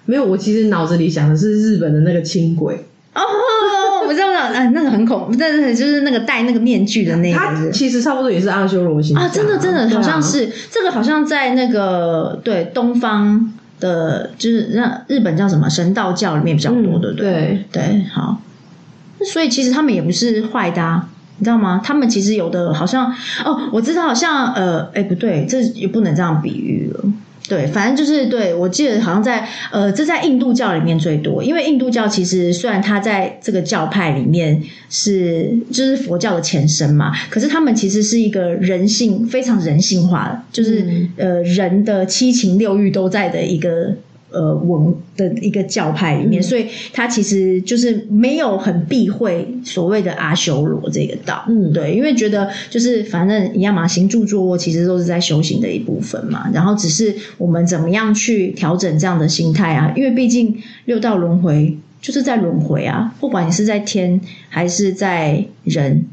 [0.06, 2.86] 没有，我其实脑子里想的是日本的那个轻轨。
[3.16, 3.22] 哦，
[4.08, 7.38] 我知道，哎，那个很恐，但是就是那个戴那个面具的那个。
[7.38, 13.54] 它其实差不多也是阿修罗形啊，真的真的好像是这个，好像在那个对东方。
[13.80, 17.66] 的，就是那日本叫什么神道教里面比较多，对不对？
[17.72, 18.42] 对，好。
[19.34, 21.02] 所以其实他们也不是坏的，
[21.38, 21.82] 你知道吗？
[21.84, 23.12] 他们其实有的好像
[23.44, 27.04] 哦，我知道，好像呃，哎，不对，这也不能这样比喻了。
[27.50, 43.96] 对，反正就是对我记得好像在呃，这在印度教里面最多，因为印度教其实虽然它在这个教派里面是就是佛教的前身嘛，可是他们其实是一个人性非常人性化的，就是、嗯呃人的七情六欲都在的一个。
[44.38, 66.06] 呃，文的一个教派里面，嗯所以他其实就是没有很避讳所谓的阿修罗这个道，嗯对，因为觉得就是反正一样嘛，行住坐卧其实都是在修行的一部分嘛，然后只是我们怎么样去调整这样的心态啊，因为毕竟六道轮回就是在轮回啊，不管你是在天还是在人，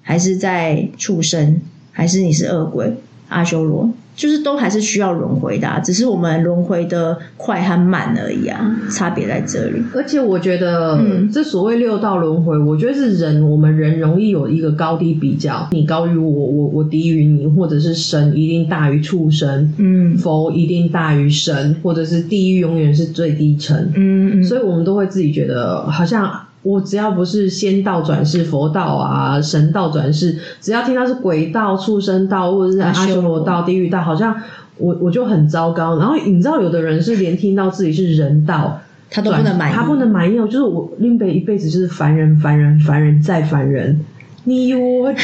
[0.00, 1.60] 还是在畜生，
[1.92, 2.94] 还是你是恶鬼
[3.28, 3.90] 阿修罗。
[4.18, 9.80] 就是都还是需要轮回的、啊，只是我们轮回的快和慢而已啊，差别在这里。
[9.94, 11.30] 而且我觉得，嗯。
[11.32, 20.16] 这所谓六道轮回，我觉得是人，我们人容易有一个高低比较，你高于我，我我低于你，或者是神一定大于畜生，嗯。
[20.18, 26.28] 佛一定大于神，或者是地狱永远是最低层，嗯嗯，所以我们都会自己觉得，好像
[26.62, 34.34] 我只要不是仙道转世、佛道啊、神道转世，只要听到是鬼道、畜生道或者是阿修罗道、地狱道，好像
[34.76, 35.98] 我我就很糟糕。
[35.98, 38.80] 然后你知道，有的人是连听到自己是人道。
[39.10, 44.04] 他都不能满意，他不能满意哦，就是我林北一辈子就是凡人，凡人，凡人再凡人，
[44.44, 45.20] 你我皆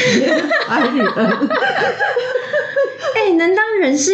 [0.67, 0.99] 爱你
[3.25, 3.33] 恩。
[3.33, 4.13] 哎、能当人是，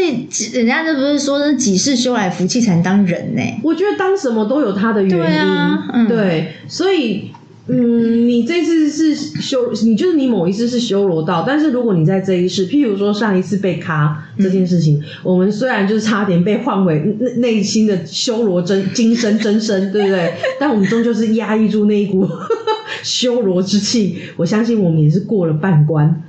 [0.53, 7.31] 人家这不是说是几世修来福气才能当人呢、我觉得当什么都有它的原因，对啊嗯对所以。
[7.67, 20.33] 嗯，你这次是修，你就是你某一次是修罗道，但是如果你在这一世，譬如说上一次被卡这件事情，我们虽然就是差点被换回内内心的修罗真今生真身，对不对？
[20.59, 22.27] 但我们终究是压抑住那一股
[23.03, 26.23] 修罗之气，我相信我们也是过了半关。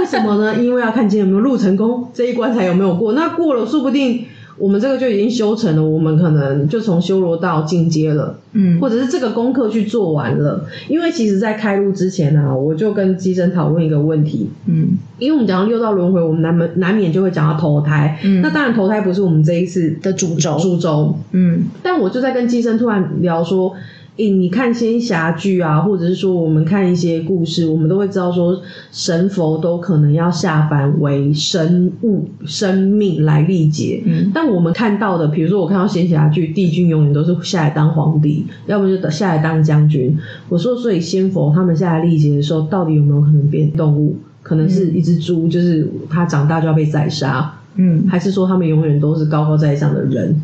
[0.00, 0.56] 为什么呢？
[0.62, 3.12] 因为要看今天有没有录成功，这一关才有没有过。
[3.12, 4.24] 那过了，说不定
[4.58, 10.66] 我们这个就已经修成了，我们可能就从修罗道进阶了，嗯，或者是这个功课去做完了。
[10.88, 18.18] 因为其实，在开录之前呢、我就跟机生讨论一个问题，嗯因为我们讲到六道轮回，我们难免难免就会讲到投胎。
[18.22, 23.74] 嗯那当然，投胎不是我们这一次的主轴，主轴，嗯但我就在跟机生突然聊说，
[24.20, 28.60] 诶，你看仙侠剧啊，或者是说我们看一些故事，我们都会知道说
[28.92, 34.02] 神佛都可能要下凡为生物、生命来历劫。
[34.04, 40.14] 嗯但我们看到的，比如说我看到仙侠剧，帝君永远都是下来当皇帝，要么就下来当将军。
[40.50, 44.16] 我说，所以仙佛他们下来历劫的时候，到底有没有可能变动物？
[44.42, 47.54] 可能是一只猪，就是它长大就要被宰杀。
[47.76, 50.42] 嗯还是说他们永远都是高高在上的人？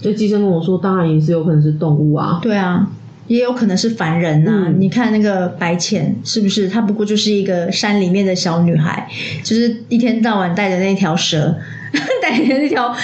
[0.00, 2.38] 就机生跟我说，当然也是有可能是动物啊。
[2.40, 2.88] 对啊，
[3.28, 6.68] 也有可能是凡人呐、嗯你看那个白浅，是不是？
[6.68, 9.08] 她不过就是一个山里面的小女孩，
[9.44, 11.54] 就是一天到晚带着那条蛇，
[12.20, 12.94] 带着那条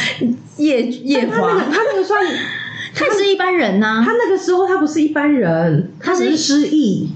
[0.56, 2.24] 夜夜他那个华，他那个算，
[2.94, 7.10] 她是一般人呐、她那个时候她不是一般人，她是失忆。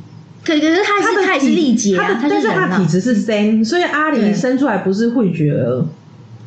[0.45, 2.87] 可可是她他是她也是体历劫啊，但是是人啊他体。
[2.87, 5.85] 质是 Zen，所以阿对里生出来不是慧觉儿。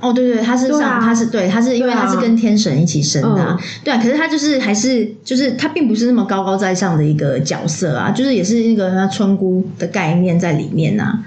[0.01, 3.97] 哦，对对，他是上，他是对，他是因为他是跟天神一起生的、对啊。
[3.97, 11.19] 可是他就是还是就是他并不是那么高高在上的一个角色啊，就是也是那个那村姑的概念在里面呐、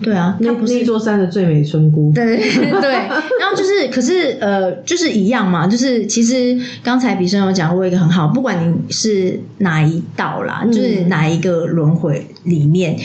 [0.00, 2.12] 对啊，那他不是一座山的最美村姑。
[2.14, 2.36] 对
[2.80, 12.96] 对，然后就是，可是呃，就是一样嘛，就是其实刚才比生有讲过一个很好，不管你是哪一道啦，嗯就是哪一个轮回里面。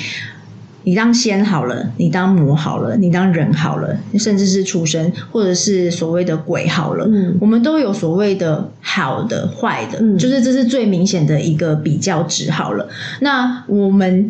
[0.85, 7.35] 你当仙好了，你当魔好了，你当人好了，甚至是畜生，或者是所谓的鬼好了，嗯。
[7.41, 10.17] 我们都有所谓的好的、坏的，嗯。
[10.17, 12.87] 就是这是最明显的一个比较值好了。
[13.21, 14.29] 那我们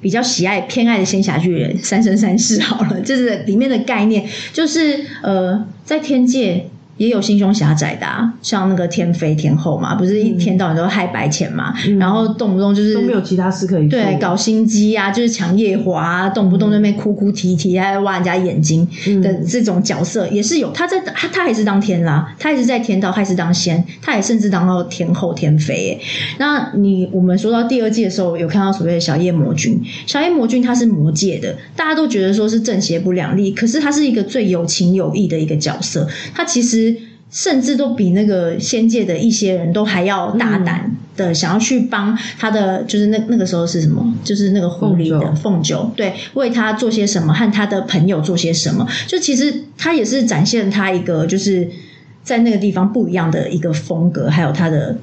[0.00, 6.70] 比较喜爱偏爱的仙侠剧人《三生三世》好了，就是里面的概念，就是呃，在天界
[7.00, 13.98] 也有心胸狭窄的、啊，像那个天妃天后嘛，不是一天到晚都害白钱嘛，嗯然后动不动就是都没有其他事可以做。
[13.98, 18.86] 对，搞心机啊，就是抢夜华、啊，动不动在那边哭哭啼啼，还挖人家眼睛
[19.22, 20.70] 的嗯这种角色、也是有。
[20.72, 26.00] 他在他他还是当天啦，他还是在天道，他也是当仙，他也甚至当到天后天妃耶。
[26.38, 36.89] 那你我们说到第二季的时候，有看到所谓的小夜魔君，小夜魔君他是魔界的，大家都觉得说是正邪不两立，可是他是一个最有情有义的一个角色，他其实。
[37.30, 44.14] 甚至都比那个仙界的一些人都还要大胆的想要去帮他的，就是那那个时候是什么？
[44.24, 48.86] 就是那个狐狸的凤九对，为他做些什么，和他的朋友做些什么。
[49.06, 51.68] 就其实他也是展现他一个就是
[52.24, 54.96] 在那个地方不一样的一个风格，还有他的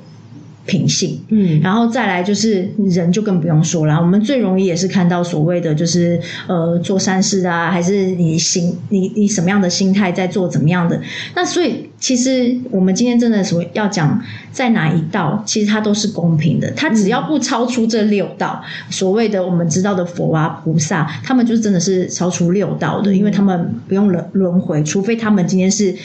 [0.65, 1.21] 品性。
[1.29, 10.99] 嗯，然后再来就是人就更不用说了，我们最容易也是看到所谓的就是呃做善事啊，还是你心你你什么样的心态在做怎么样的，
[11.35, 14.21] 那所以其实我们今天真的所要讲
[14.51, 16.69] 在哪一道，其实它都是公平的。
[16.71, 25.95] 它只要不超出这六道，所谓的我们知道的佛啊菩萨，他们就是真的是超出六道的，因为他们不用轮轮回，除非他们今天是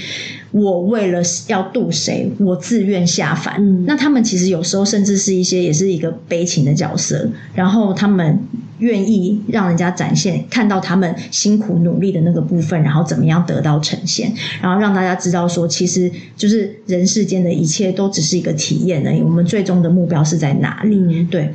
[0.50, 3.56] 我为了要渡谁，我自愿下凡。
[3.58, 8.38] 嗯那他们其实有时候甚至是一些也是一个悲情的角色，然后他们
[8.82, 20.96] 愿意让人家展现看到他们辛苦努力的那个部分，然后怎么样得到呈现，然后让大家知道说，其实就是人世间的一切都只是一个体验而已，我们最终的目标是在哪里？
[20.96, 21.52] 嗯对。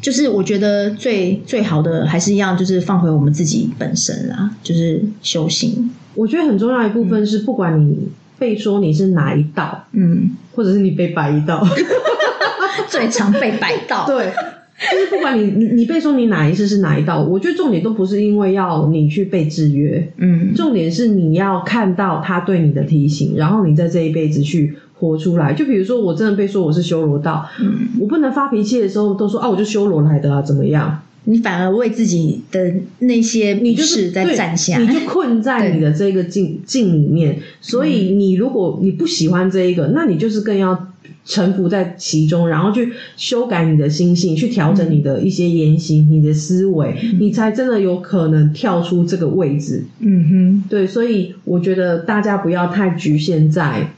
[0.00, 5.90] 就是我觉得最最好的还是一样，就是放回我们自己本身啦，就是修行。
[6.14, 8.06] 我觉得很重要一部分是，不管你
[8.38, 11.66] 被说你是哪一道，嗯，或者是你被摆一道，
[12.88, 14.06] 最常被摆到。
[14.06, 14.30] 对，
[14.78, 25.54] 就是不管你你你被说你哪一次是哪一道，我觉得重点都不是因为要你去被制约，嗯，重点是你要看到他对你的提醒，然后你在这一辈子去活出来。
[25.54, 31.02] 就比如说，我真的被说我是修罗道，嗯，我不能发脾气的时候都说啊，我就修罗来的啊，怎么样？
[31.28, 37.36] 你反而为自己的那些你就是在对站下，你就困在 你的这个境境里面。
[37.60, 40.92] 所以你如果你不喜欢这一个，那你就是更要
[41.28, 49.84] 臣服在其中，然后去修改你的心性，去调整你的一些言行、你的思维，你才真的有可能跳出这个位置。
[49.98, 53.90] 嗯哼，对，所以我觉得大家不要太局限在，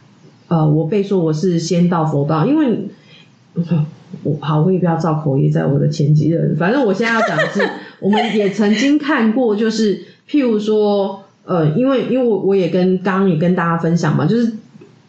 [0.49, 2.89] 呃，我被说我是仙道佛道，因为
[4.23, 6.57] 我好，我也不要造口业在我的前几任。
[6.57, 7.61] 反正我现在要讲的是，
[8.01, 14.51] 我们也曾经看过，就是譬如说，呃，因为因为我我也跟刚刚也跟大家分享嘛，就是。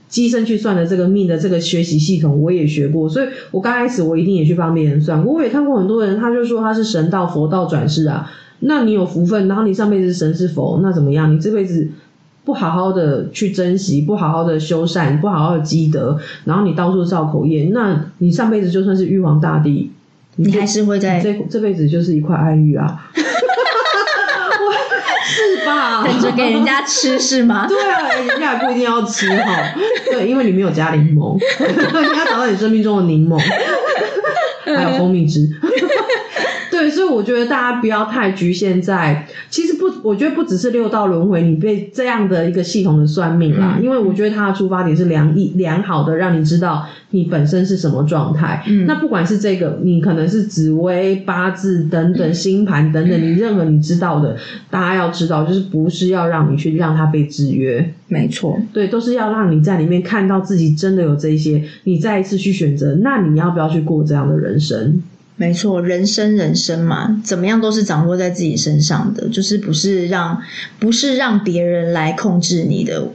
[0.09, 5.33] 机身去算的这个命的这个学习系统，我也学过，所以我刚开始我一定也去帮别人算过。
[5.33, 8.29] 我也看过很多人，他就说他是神道、佛道转世啊。
[8.61, 11.33] 那你有福分，然后你上辈子是神是佛，那怎么样？
[11.33, 11.87] 你这辈子
[12.43, 19.91] 不好好的去珍惜，不好好的修善，不好好的积德，然后你到处造口业，那你上辈子就算是玉皇大帝，
[20.35, 23.09] 你这还是会在这这辈子就是一块爱玉啊，
[25.69, 26.03] 吧？
[26.03, 27.65] 等着给人家吃是吗？
[27.69, 29.73] 对啊，人家也不一定要吃哈。
[30.11, 33.37] 对，因为你没有加柠檬， 你要找到你生命中的柠檬，
[34.65, 35.47] 还有蜂蜜汁。
[36.79, 48.63] 对，所以我觉得大家不要太局限在，其实不，我觉得不只是六道轮回，你被这样的一个系统的算命啦，嗯因为我觉得它的出发点是良意良好的，让你知道你本身是什么状态。
[48.67, 54.37] 嗯那不管是这个，你可能是紫微、八字等等、星盘等等，你任何你知道的，
[54.69, 57.93] 大家要知道，就是不是要让你去让它被制约。
[58.07, 65.03] 没错，对，都是要让你在里面看到自己真的有这些，你再一次去选择，那你要不要去过这样的人生？
[65.39, 70.37] 没错，人生人生嘛，怎么样都是掌握在自己身上的，就是不是让
[70.79, 73.07] 不是让别人来控制你的。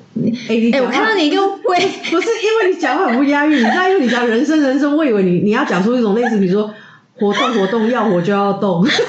[0.48, 1.78] 哎、你哎、我看到你一个喂，
[2.10, 6.72] 不是因为你讲话很不押韵，你知道，因为你讲人生人生，我以为你你要讲出一种类似，比如说
[7.18, 8.82] 活动活动，要活就要动。
[8.86, 9.04] 你怎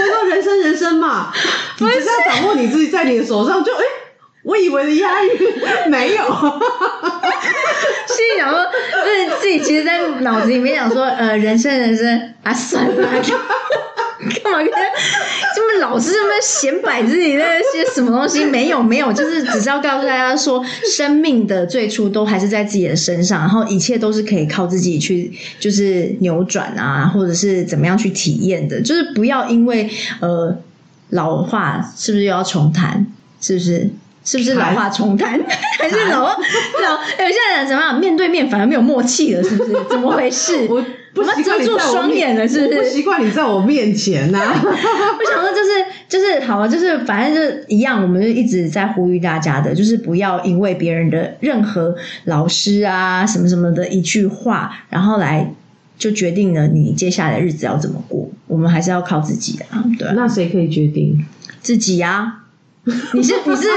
[0.00, 1.30] 么说人生人生嘛？
[1.80, 3.84] 你只是要掌握你自己在你的手上，就哎、
[4.42, 5.32] 我以为的押韵
[5.90, 6.24] 没有。
[8.08, 12.94] 心里想说，就是自己其实，在脑子里面想说，呃，人生人生啊，算了，
[14.42, 14.70] 干嘛跟
[15.54, 18.44] 这么老是这么显摆自己那些什么东西？
[18.44, 20.64] 没有没有，就是只是要告诉大家说，
[20.96, 30.56] 生命的最初都还是在自己的身上，然后一切都是可以靠自己去，就是扭转啊，或者是怎么样去体验的，就是不要因为呃
[31.10, 33.06] 老话是不是又要重谈？
[33.40, 33.90] 是不是？
[34.24, 35.38] 是不是老话重谈？
[35.78, 36.32] 还是老话
[36.82, 37.24] 老？
[37.24, 38.00] 有些人怎么样？
[38.00, 39.72] 面对面反而没有默契了，是不是？
[39.90, 40.66] 怎么回事？
[40.70, 40.82] 我
[41.14, 42.78] 不我们习惯你遮住双眼了，是不是？
[42.78, 51.94] 我不习惯你在我面前呐、我想说，就是就是好啊，就是反正就是一样，我们就一直在呼吁大家的，就是不要因为别人的任何
[52.24, 55.52] 老师啊什么什么的一句话，然后来
[55.98, 58.28] 就决定了你接下来的日子要怎么过。
[58.48, 61.24] 我们还是要靠自己啊，对啊那谁可以决定？
[61.60, 62.43] 自己啊。
[63.14, 63.68] 你是你是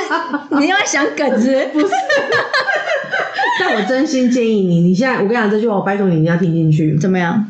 [0.60, 1.88] 你要想梗子不是？
[3.60, 6.97] 但我真心建议你，你现在我跟你讲这句话，我拜托你一定要听进去。
[6.97, 7.49] 怎么样？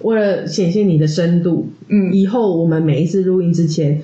[0.00, 4.02] 为了显现你的深度，嗯以后我们每一次录音之前，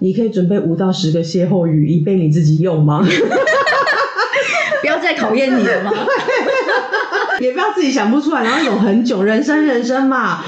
[0.00, 3.04] 你可以准备五到十个歇后语，以备你自己用吗？
[4.80, 5.92] 不要再考验你了吗？
[7.40, 10.42] 也不要自己想不出来，然后有很久，人生人生嘛，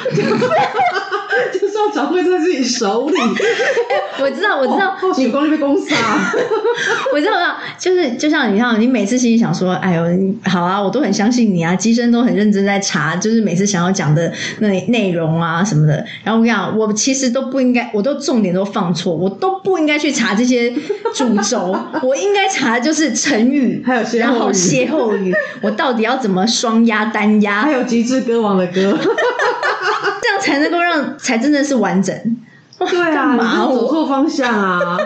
[1.53, 3.17] 就是要掌握在自己手里。
[4.21, 6.33] 我知道，我知道，哦，许光那边公司啊，
[7.13, 10.03] 我知道，我知道，就是就像你看，你每次心里想说，哎呦，
[10.45, 16.05] 好啊，我都很相信你啊，机身都很认真在查，就是每次想要讲的那内容啊什么的。
[16.25, 20.71] 然后我跟你讲，我其实都不应该，我都重点都放错，我都不应该去查这些
[21.15, 28.97] 主轴，我应该查的就是成语，还有歇然后后语歇后语，我到底要怎么双押单押还，有极致歌王的歌，
[30.43, 32.15] 才能够让才真的是完整。
[32.79, 33.37] 对啊，
[33.69, 34.99] 走错方向啊！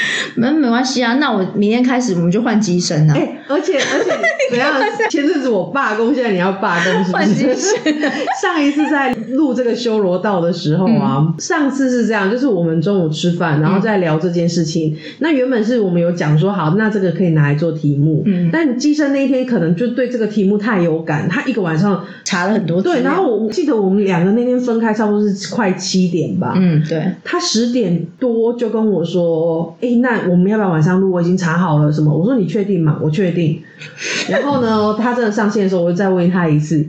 [0.36, 3.14] 没没关系啊，那我明天开始我们就换机身啊。
[3.16, 4.10] 哎、而且而且，
[4.50, 4.72] 怎样？
[5.10, 7.56] 前阵子我罢工，现在你要罢工是不换机是？
[7.82, 8.00] 身，
[8.40, 14.96] 上一次在录这个修罗道的时候啊，嗯上次是这样，就是我们中午吃饭，然后再聊这件事情。
[15.18, 18.22] 那原本是我们有讲说，好，那这个可以拿来做题目。
[18.26, 26.54] 嗯但机身那一天可能就对这个题目太有感，他一个晚上查了很多对，然后我记得我们两个那天分开，差不多是快七点吧。
[26.56, 31.10] 嗯，对，他十点多就跟我说：“哎、那我们要不要晚上录？
[31.10, 33.62] 我已经查好了什么。”我说：“你确定吗？”我确定。
[34.30, 36.86] 然后呢，他真的上线的时候，我就再问他一次：“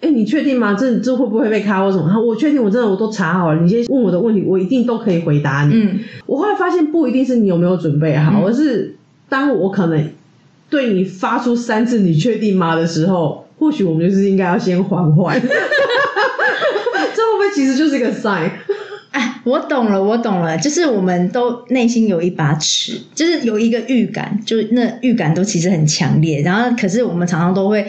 [0.00, 0.74] 哎、你确定吗？
[0.74, 3.60] 这这会不会被卡或什么？”他说：“我确定，我真的我都查好了。
[3.60, 5.74] 你先问我的问题，我一定都可以回答你。
[5.74, 8.96] 嗯，我后来发现，不一定是你有没有准备好，嗯而是
[9.28, 10.10] 当我可能
[10.70, 15.40] 对你发出三次“你确定吗”的时候，或许我们就是应该要先缓缓。
[15.40, 18.50] 这会不会其实就是一个 sign？
[19.16, 27.82] 哎，我懂了，我懂了，就是我们都内心有一把尺，就是有一个预感，就那预感都其实很强烈，然后可是我们常常都会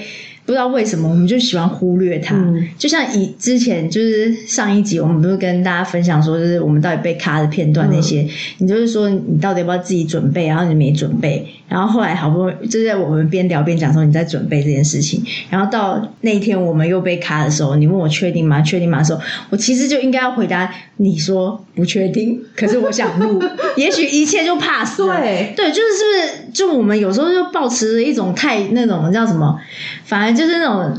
[0.46, 2.34] 不知道为什么，我们就喜欢忽略它。
[2.34, 8.26] 嗯就像以之前就是上一集，我们不是跟大家分享说，就是我们到底被卡的片段那些，
[8.60, 18.62] 你就是说你到底要不要自己准备，然后你没准备，然后后来好不容易就是在我们边聊边讲说你在准备这件事情，然后到那一天我们又被卡的时候，你问我确定吗？
[18.62, 19.00] 确定吗？
[19.00, 23.42] 的时候，我其实就应该要回答你说不确定，可是我想录，
[23.76, 25.18] 也许一切就 pass 了。
[25.18, 29.60] 对对，就是是不是就我们有时候就保持着一种太那种叫什么，
[30.06, 30.98] 反而就是那种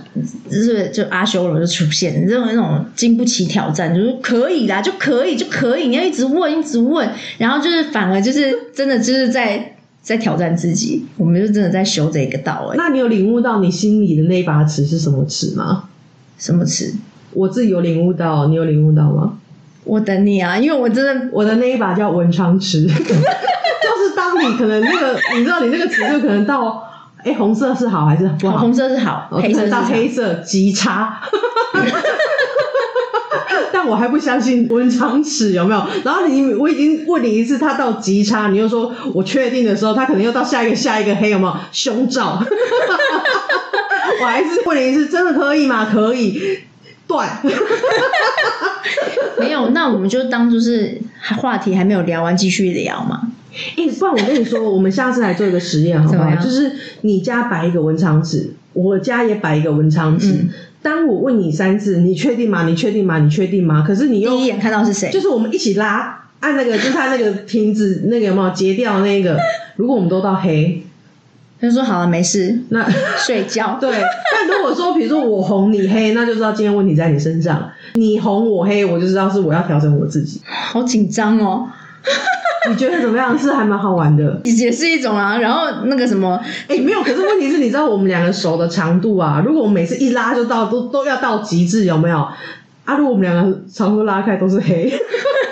[0.51, 7.09] 就是就阿修罗就出现这种那种经不起挑战，就是可以啦，就可以就可以，你要一直问一直问，
[7.39, 15.85] 然后就是反而就是真的就是在在挑战自己，我们就真的在修这个道哎、那你有领悟到你心里的那一把尺是什么尺吗？
[16.39, 16.95] 什么尺？
[17.33, 19.35] 我自己有领悟到，你有领悟到吗？
[19.85, 26.85] 我等你啊，因为我真的我的那一把叫文昌尺， 就是当你可能那个，你知道你那个尺就可能到，
[27.25, 28.59] 哎，红色是好还是不好？
[28.59, 31.21] 红色是好，哦可能到黑色是差黑色极差。
[33.73, 35.83] 但我还不相信文昌尺有没有？
[36.05, 41.57] 然后你我已经问你一次，他到极差，你又说我确定的时候，他可能又到下一个下一个黑有没有？
[41.73, 42.43] 胸罩。
[44.21, 45.89] 我还是问你一次，真的可以吗？
[45.93, 46.61] 可以。
[47.07, 47.27] 断。
[49.39, 50.99] 没有，那我们就当就是
[51.41, 53.29] 话题还没有聊完，继续聊嘛。
[53.77, 56.37] 哎、不然我跟你说，我们下次来做一个实验好不好？
[56.37, 56.71] 就是
[57.01, 60.33] 你家摆一个文昌纸，我家也摆一个文昌纸。
[60.33, 60.49] 嗯
[60.83, 62.67] 当我问你三次，你确定吗？
[62.67, 63.19] 你确定吗？
[63.19, 63.85] 你确定吗？
[63.87, 65.11] 可是你又第一眼看到是谁？
[65.11, 69.39] 就是我们一起拉，按那个就是他那个停止那个有没有截掉那个？
[69.77, 70.83] 如果我们都到黑，
[71.61, 73.77] 他就说好了，没事，那 睡觉。
[73.83, 73.91] 对。
[74.33, 77.71] 但如果说比如说我红你黑，那就知道今天问题在你身上。
[77.95, 80.41] 你红我黑，我就知道是我要调整我自己。
[80.45, 81.67] 好紧张哦，
[82.69, 83.37] 你觉得怎么样？
[83.39, 84.41] 是还蛮好玩的。
[84.45, 85.39] 也是一种啊。
[85.39, 86.39] 然后那个什么，
[86.69, 92.19] 哎、没有，可是问题是，你知道我们两个手的长度啊，如果我们每次一拉就到都都要到极致，有没有？
[92.85, 94.93] 啊，如果我们两个长度拉开都是黑，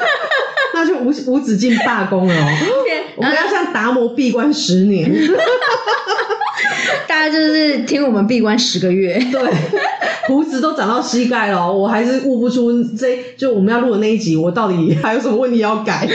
[0.74, 2.48] 那就无无止境罢工了哦。
[3.16, 5.10] 我们要像达摩闭关十年，
[7.06, 9.40] 大家就是听我们闭关十个月，对，
[10.28, 16.06] 胡子都长到膝盖了哦，我还是悟不出这就我们要录的那一集，我到底还有什么问题要改？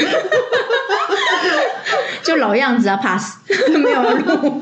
[2.24, 3.38] 就老样子啊，pass
[3.84, 4.62] 没有录。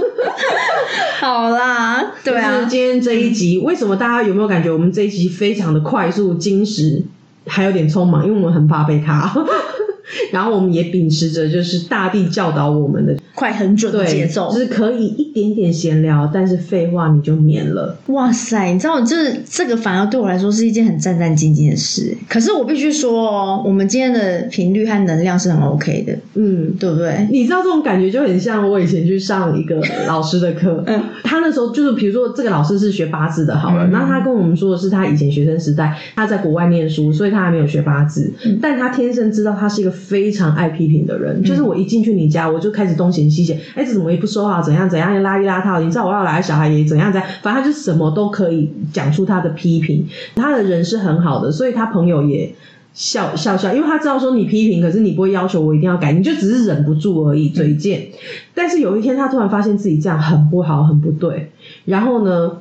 [1.20, 7.04] 好啦，对啊，今天这一集，为什么大家有没有感觉我们这一集非常的快速、精实，
[7.46, 8.26] 还有点匆忙？
[8.26, 9.36] 因为我们很怕被卡，
[10.32, 14.60] 然后我们也秉持着就是大地教导我们的快很准的节奏就。
[14.60, 17.98] 是可以一点点闲聊，但是废话你就免了。
[18.08, 22.18] 哇塞，你知道，就是这个反而对我来说是一件很战战兢兢的事。
[22.28, 27.26] 可是我必须说哦，我们今天的频率和能量是很 OK 的，嗯，对不对？
[27.32, 52.54] 你知道这种感觉就很像我以前去上一个老师的课， 嗯他那时候就是比如说这个老师是学八字的，好了，嗯那、他跟我们说的是他以前学生时代他在国外念书，所以他还没有学八字，嗯但他天生知道他是一个非常爱批评的人，就是我一进去你家，我就开始东嫌西嫌，哎，这怎么也不说好，怎样怎样，邋里邋遢，你知道我要来小孩也怎样怎样，反正他就什么都可以讲出他的批评，他的人是很好的，所以他朋友也。
[52.92, 58.08] 笑笑笑，因为他知道说你批评，可是你不会要求我一定要改，你就只是忍不住而已，嘴贱。
[58.54, 61.52] 但是有一天，他突然发现自己这样很不好，很不对，
[61.86, 62.52] 然后呢，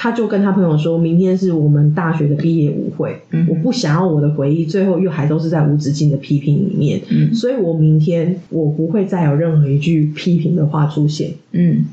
[0.00, 11.32] 他就跟他朋友说，明天是我们大学的毕业舞会，嗯我不想要我的回忆最后又还都是在无止境的批评里面，嗯所以我明天我不会再有任何一句批评的话出现。
[11.50, 11.84] 嗯，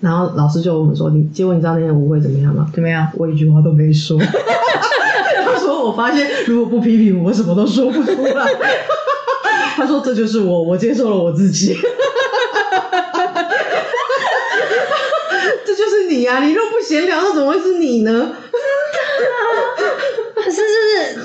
[0.00, 2.70] 然后老师就问我们说，你结果你知道那天舞会怎么样吗？
[2.72, 3.06] 怎么样？
[3.16, 4.18] 我一句话都没说。
[5.44, 8.46] 他说：“我发现如果不批评我，什么都说不出来。
[9.76, 11.76] ”他说：“这就是我，我接受了我自己。”
[15.66, 16.44] 这就是你啊！
[16.44, 18.36] 你若不闲聊，那怎么会是你呢？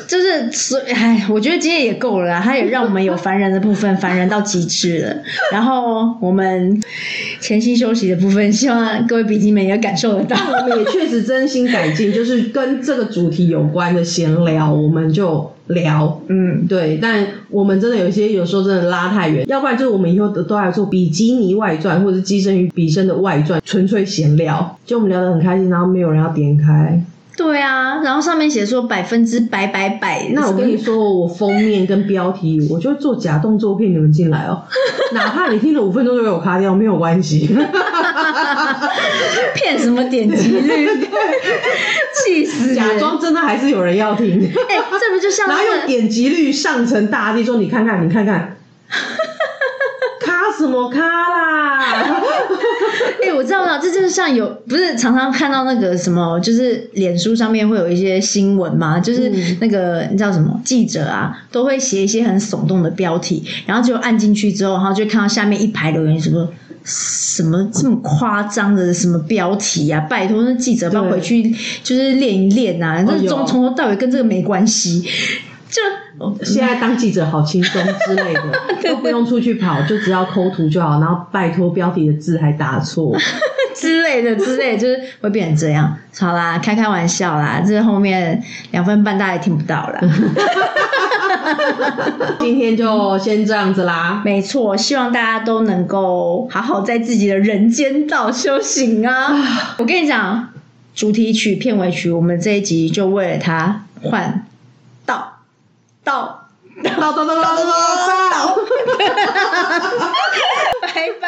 [0.09, 5.15] 就是所以，哎，我觉得今天也够了啦，它也让我们有烦人的部分，烦人到极致了。
[5.51, 6.81] 然后我们
[7.39, 10.35] 前期休息的部分，希望各位笔记们也感受得到。
[10.63, 16.19] 我们也确实真心改进，就是跟这个主题有关的闲聊，我们就聊。
[16.27, 26.99] 嗯，对，但我们真的有些有时候真的拉太远，要不然就是我们以后都都来做比基尼外传，或者是跻身于比身的外传，纯粹闲聊，就我们聊得很开心，然后没有人要点开。
[27.39, 34.61] 对啊，然后上面写说百分之百百百，那我跟你说，我封面跟标题，我就做假动作骗你们进来哦，
[35.15, 37.49] 哪怕你听了五分钟就给我卡掉，没有关系。
[39.55, 40.89] 骗什么点击率，
[42.13, 42.75] 气死！
[42.75, 44.37] 假装真的还是有人要听，
[44.67, 48.57] 哎、这不就像然后那个用点击率上层大地说：“你看看，你看看，
[48.89, 48.99] 卡
[50.59, 52.21] 什么咖啦？”
[53.25, 66.47] 哎、我知道，我知道，这就是像有不是常常看到那个什么，就是脸书上面会有一些新闻嘛，就是嗯那个你知道什么记者啊，都会写一些很耸动的标题，然后就按进去之后，然后就看到下面一排留言什么。
[66.85, 69.99] 什么这么夸张的什么标题啊？
[70.09, 71.53] 拜托，那记者帮对回去
[71.83, 73.03] 就是练一练啊！
[73.05, 75.01] 那哦有从从头到尾跟这个没关系，
[75.69, 75.81] 就
[76.43, 78.41] 现在当记者好轻松之类的，
[78.83, 80.99] 都不用出去跑，就只要抠图就好。
[80.99, 83.15] 然后拜托标题的字还打错，
[83.75, 85.97] 之类的之类的，就是会变成这样。
[86.17, 89.99] 好啦，开开玩笑啦，这后面两分半大家也听不到啦。
[92.39, 94.21] 今天就先这样子啦。
[94.23, 99.75] 没错，希望大家都能够好好在自己的人间道修行啊！
[99.77, 100.49] 我跟你讲，
[100.93, 104.39] 主题曲、片尾曲，我们这一集就为了它换道
[106.09, 106.49] 到，
[106.83, 107.43] 到到到到到
[108.31, 108.57] 到！
[110.81, 110.87] 拜
[111.21, 111.23] 拜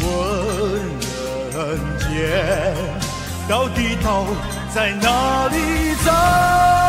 [0.00, 0.06] 问
[1.50, 1.58] 人
[1.98, 2.06] 间，
[3.48, 4.06] 到底都
[4.72, 5.56] 在哪里
[6.04, 6.85] 走？